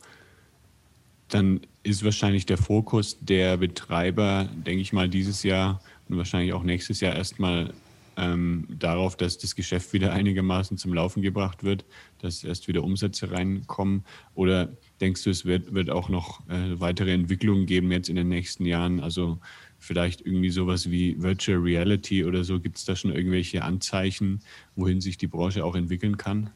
[1.29, 6.63] Dann ist wahrscheinlich der Fokus der Betreiber, denke ich mal, dieses Jahr und wahrscheinlich auch
[6.63, 7.75] nächstes Jahr erstmal
[8.17, 11.85] ähm, darauf, dass das Geschäft wieder einigermaßen zum Laufen gebracht wird,
[12.21, 14.05] dass erst wieder Umsätze reinkommen?
[14.35, 14.71] Oder
[15.01, 18.65] denkst du, es wird, wird auch noch äh, weitere Entwicklungen geben jetzt in den nächsten
[18.67, 19.01] Jahren?
[19.01, 19.39] Also
[19.79, 22.61] vielleicht irgendwie sowas wie Virtual Reality oder so?
[22.61, 24.41] Gibt es da schon irgendwelche Anzeichen,
[24.77, 26.51] wohin sich die Branche auch entwickeln kann?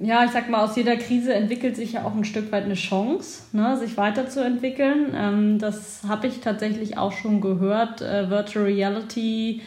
[0.00, 2.74] Ja, ich sag mal, aus jeder Krise entwickelt sich ja auch ein Stück weit eine
[2.74, 5.12] Chance, ne, sich weiterzuentwickeln.
[5.14, 8.00] Ähm, das habe ich tatsächlich auch schon gehört.
[8.00, 9.60] Äh, Virtual Reality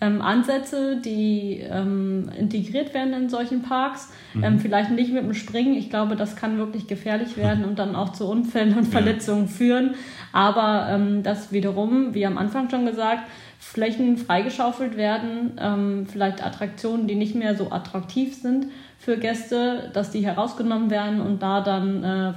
[0.00, 4.12] ähm, Ansätze, die ähm, integriert werden in solchen Parks.
[4.34, 4.44] Mhm.
[4.44, 5.74] Ähm, vielleicht nicht mit dem Springen.
[5.74, 9.50] Ich glaube, das kann wirklich gefährlich werden und dann auch zu Unfällen und Verletzungen ja.
[9.50, 9.94] führen.
[10.32, 13.22] Aber ähm, dass wiederum, wie am Anfang schon gesagt,
[13.58, 18.66] Flächen freigeschaufelt werden, ähm, vielleicht Attraktionen, die nicht mehr so attraktiv sind
[18.98, 22.32] für Gäste, dass die herausgenommen werden und da dann äh,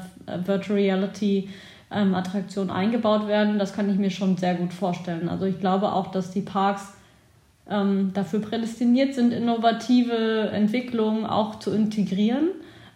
[0.45, 1.49] Virtual Reality
[1.91, 3.59] ähm, Attraktionen eingebaut werden.
[3.59, 5.29] Das kann ich mir schon sehr gut vorstellen.
[5.29, 6.93] Also ich glaube auch, dass die Parks
[7.71, 12.49] ähm, dafür prädestiniert sind, innovative Entwicklungen auch zu integrieren.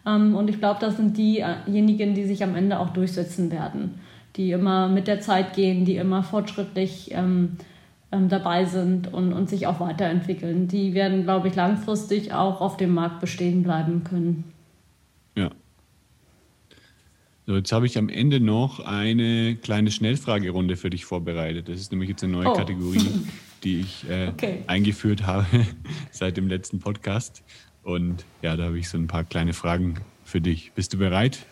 [0.06, 3.96] Ähm, und ich glaube, das sind diejenigen, die sich am Ende auch durchsetzen werden,
[4.36, 7.58] die immer mit der Zeit gehen, die immer fortschrittlich ähm,
[8.12, 10.68] ähm dabei sind und, und sich auch weiterentwickeln.
[10.68, 14.44] Die werden, glaube ich, langfristig auch auf dem Markt bestehen bleiben können.
[15.36, 15.50] Ja.
[17.48, 21.70] So, jetzt habe ich am Ende noch eine kleine Schnellfragerunde für dich vorbereitet.
[21.70, 22.54] Das ist nämlich jetzt eine neue oh.
[22.54, 23.00] Kategorie.
[23.64, 24.64] die ich äh, okay.
[24.68, 25.46] eingeführt habe
[26.12, 27.44] seit dem letzten Podcast.
[27.84, 30.72] Und ja, da habe ich so ein paar kleine Fragen für dich.
[30.74, 31.46] Bist du bereit?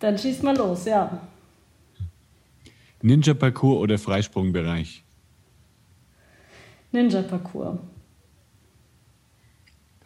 [0.00, 1.20] Dann schieß mal los, ja.
[3.02, 5.04] Ninja-Parcours oder Freisprungbereich?
[6.92, 7.78] Ninja-Parcours.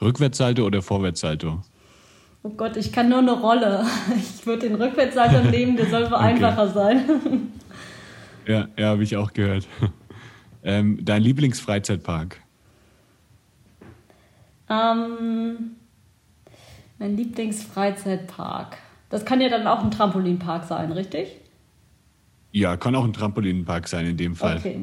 [0.01, 1.63] Rückwärtssalto oder Vorwärtssalto?
[2.43, 3.85] Oh Gott, ich kann nur eine Rolle.
[4.17, 6.15] Ich würde den Rückwärtssalto nehmen, der soll okay.
[6.15, 7.51] einfacher sein.
[8.47, 9.67] Ja, ja, habe ich auch gehört.
[10.69, 12.43] Ähm, dein Lieblingsfreizeitpark?
[14.69, 15.77] Ähm,
[16.99, 18.77] mein Lieblingsfreizeitpark.
[19.09, 21.37] Das kann ja dann auch ein Trampolinpark sein, richtig?
[22.53, 24.59] Ja, kann auch ein Trampolinpark sein in dem Fall.
[24.59, 24.79] Okay,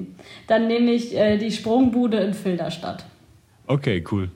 [0.48, 3.06] dann nehme ich äh, die Sprungbude in Filderstadt.
[3.68, 4.32] Okay, cool.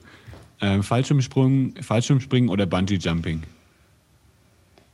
[0.62, 3.42] Ähm, Fallschirmsprung, Fallschirmspringen oder Bungee Jumping?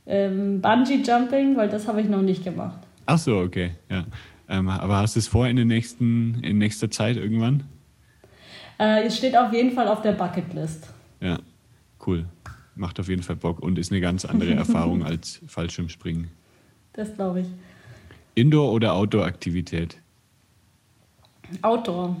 [0.06, 2.78] Ähm, Bungee Jumping, weil das habe ich noch nicht gemacht.
[3.04, 4.06] Ach so, okay, ja.
[4.48, 7.64] Ähm, aber hast du es vor in, den nächsten, in nächster Zeit irgendwann?
[8.78, 10.88] Äh, es steht auf jeden Fall auf der Bucketlist.
[11.20, 11.38] Ja,
[12.06, 12.26] cool.
[12.74, 16.30] Macht auf jeden Fall Bock und ist eine ganz andere Erfahrung als Fallschirmspringen.
[16.92, 17.46] Das glaube ich.
[18.34, 20.00] Indoor- oder Outdoor-Aktivität?
[21.62, 22.16] Outdoor.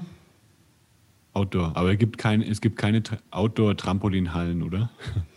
[1.34, 4.90] Outdoor, aber es gibt, kein, es gibt keine Outdoor-Trampolinhallen, oder?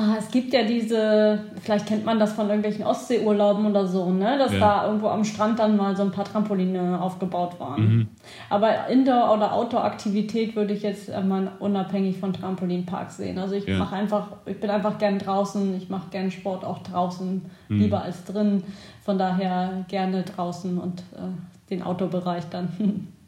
[0.00, 4.38] Ah, es gibt ja diese, vielleicht kennt man das von irgendwelchen Ostseeurlauben oder so, ne?
[4.38, 4.60] dass ja.
[4.60, 7.82] da irgendwo am Strand dann mal so ein paar Trampoline aufgebaut waren.
[7.82, 8.08] Mhm.
[8.48, 13.38] Aber Indoor- oder Outdoor-Aktivität würde ich jetzt mal unabhängig von Trampolinparks sehen.
[13.38, 13.76] Also ich ja.
[13.76, 17.78] mache einfach, ich bin einfach gern draußen, ich mache gern Sport auch draußen, mhm.
[17.80, 18.62] lieber als drin.
[19.02, 23.08] Von daher gerne draußen und äh, den Outdoor-Bereich dann.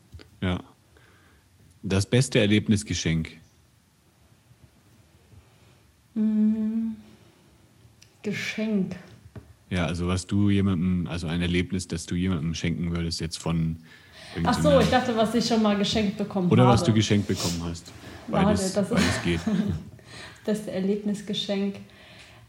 [0.42, 0.58] Ja.
[1.82, 3.39] Das beste Erlebnisgeschenk.
[6.20, 6.96] Hm.
[8.22, 8.96] Geschenk.
[9.70, 13.78] Ja, also was du jemandem, also ein Erlebnis, das du jemandem schenken würdest, jetzt von
[14.44, 16.74] Ach so, ich dachte, was ich schon mal geschenkt bekommen Oder habe.
[16.74, 17.90] was du geschenkt bekommen hast.
[18.28, 19.40] Beides, das, beides geht.
[20.44, 21.76] das Erlebnisgeschenk.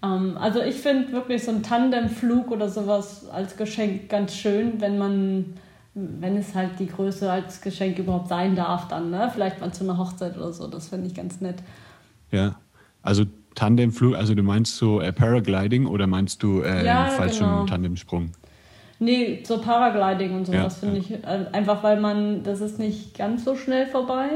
[0.03, 4.97] Ähm, also ich finde wirklich so ein Tandemflug oder sowas als Geschenk ganz schön, wenn
[4.97, 5.53] man,
[5.95, 9.31] wenn es halt die Größe als Geschenk überhaupt sein darf dann, ne?
[9.33, 11.63] Vielleicht mal zu einer Hochzeit oder so, das finde ich ganz nett.
[12.31, 12.55] Ja,
[13.01, 13.25] also
[13.55, 17.65] Tandemflug, also du meinst so äh, Paragliding oder meinst du äh, Ja, Fallschirm genau.
[17.65, 18.31] Tandemsprung?
[18.99, 23.17] Nee, so Paragliding und sowas Ja, finde ich äh, einfach, weil man, das ist nicht
[23.17, 24.29] ganz so schnell vorbei.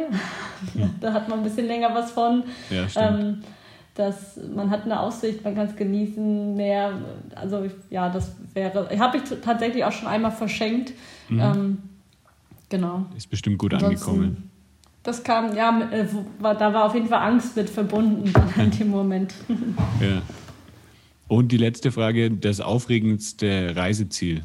[1.01, 2.43] da hat man ein bisschen länger was von.
[2.71, 3.19] Ja, stimmt.
[3.19, 3.37] Ähm,
[3.93, 6.93] das, man hat eine Aussicht, man kann es genießen, mehr,
[7.35, 10.91] also ich- ja, das wäre, habe ich tatsächlich auch schon einmal verschenkt.
[11.29, 11.39] Mhm.
[11.39, 11.77] Ähm,
[12.67, 13.05] genau.
[13.15, 14.51] Ist bestimmt gut Ansonsten- angekommen.
[15.05, 16.07] Das kam, ja, äh,
[16.41, 19.35] da war auf jeden Fall Angst mit verbunden in dem Moment.
[20.01, 20.23] Ja.
[21.27, 24.43] Und die letzte Frage, das aufregendste Reiseziel.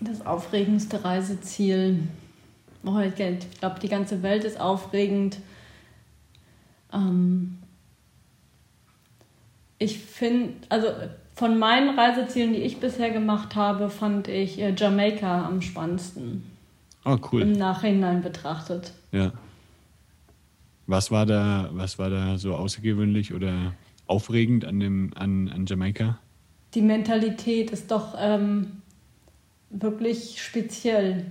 [0.00, 2.00] Das aufregendste Reiseziel.
[2.84, 5.38] Oh, ich glaube, die ganze Welt ist aufregend.
[6.92, 7.56] Ähm
[9.78, 10.88] ich finde, also
[11.42, 16.44] von meinen Reisezielen, die ich bisher gemacht habe, fand ich äh, Jamaika am spannendsten.
[17.04, 17.46] Oh, Im cool.
[17.46, 18.92] Nachhinein betrachtet.
[19.10, 19.32] Ja.
[20.86, 23.72] Was war da, was war da so außergewöhnlich oder
[24.06, 26.20] aufregend an dem, an, an Jamaika?
[26.74, 28.80] Die Mentalität ist doch ähm,
[29.70, 31.26] wirklich speziell,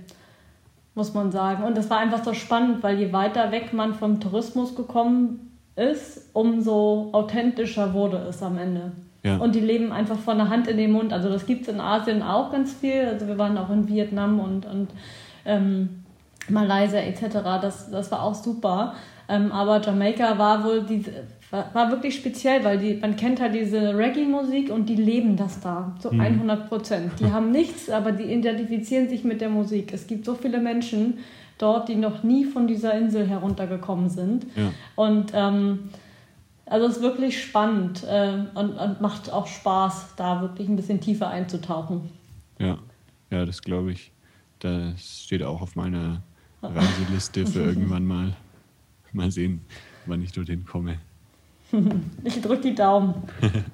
[0.94, 1.64] muss man sagen.
[1.64, 6.28] Und das war einfach so spannend, weil je weiter weg man vom Tourismus gekommen ist,
[6.34, 8.92] umso authentischer wurde es am Ende.
[9.22, 9.36] Ja.
[9.36, 11.12] Und die leben einfach von der Hand in den Mund.
[11.12, 13.04] Also das gibt es in Asien auch ganz viel.
[13.06, 14.88] Also wir waren auch in Vietnam und, und
[15.44, 16.02] ähm,
[16.48, 17.38] Malaysia etc.
[17.60, 18.94] Das, das war auch super.
[19.28, 21.12] Ähm, aber Jamaika war wohl diese,
[21.50, 25.60] war, war wirklich speziell, weil die, man kennt halt diese Reggae-Musik und die leben das
[25.60, 27.12] da zu 100 Prozent.
[27.20, 29.92] Die haben nichts, aber die identifizieren sich mit der Musik.
[29.92, 31.18] Es gibt so viele Menschen
[31.58, 34.46] dort, die noch nie von dieser Insel heruntergekommen sind.
[34.56, 34.72] Ja.
[34.96, 35.90] Und ähm,
[36.72, 41.02] also es ist wirklich spannend äh, und, und macht auch Spaß, da wirklich ein bisschen
[41.02, 42.08] tiefer einzutauchen.
[42.58, 42.78] Ja,
[43.30, 44.10] ja, das glaube ich.
[44.60, 46.22] Das steht auch auf meiner
[46.62, 48.34] Reiseliste für irgendwann mal.
[49.12, 49.60] Mal sehen,
[50.06, 50.98] wann ich dorthin komme.
[52.24, 53.14] Ich drücke die Daumen.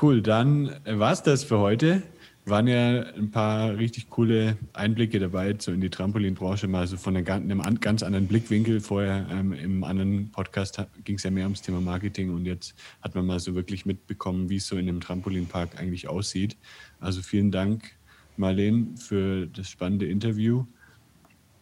[0.00, 2.02] Cool, dann war es das für heute.
[2.46, 7.14] Waren ja ein paar richtig coole Einblicke dabei, so in die Trampolinbranche, mal so von
[7.16, 8.80] einem an- ganz anderen Blickwinkel.
[8.80, 13.14] Vorher ähm, im anderen Podcast ging es ja mehr ums Thema Marketing und jetzt hat
[13.14, 16.56] man mal so wirklich mitbekommen, wie es so in einem Trampolinpark eigentlich aussieht.
[16.98, 17.92] Also vielen Dank,
[18.36, 20.64] Marlene, für das spannende Interview.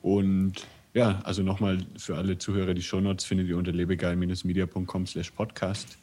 [0.01, 5.99] Und ja, also nochmal für alle Zuhörer, die Shownotes findet ihr unter lebegeil-media.com slash podcast.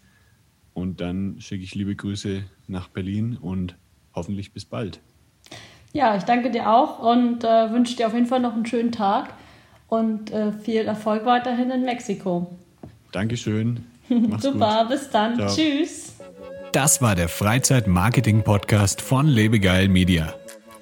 [0.73, 3.77] Und dann schicke ich liebe Grüße nach Berlin und
[4.15, 4.99] hoffentlich bis bald.
[5.93, 8.91] Ja, ich danke dir auch und äh, wünsche dir auf jeden Fall noch einen schönen
[8.91, 9.33] Tag
[9.87, 12.47] und äh, viel Erfolg weiterhin in Mexiko.
[13.11, 13.85] Dankeschön.
[14.09, 15.35] Mach's Super, bis dann.
[15.35, 15.55] Ciao.
[15.55, 16.15] Tschüss.
[16.73, 20.33] Das war der Freizeit-Marketing-Podcast von Lebegeil Media.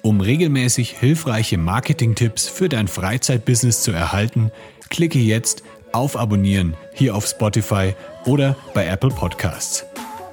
[0.02, 4.50] Um regelmäßig hilfreiche Marketing-Tipps für dein Freizeitbusiness zu erhalten,
[4.90, 5.62] klicke jetzt
[5.92, 7.94] auf Abonnieren hier auf Spotify
[8.26, 9.86] oder bei Apple Podcasts.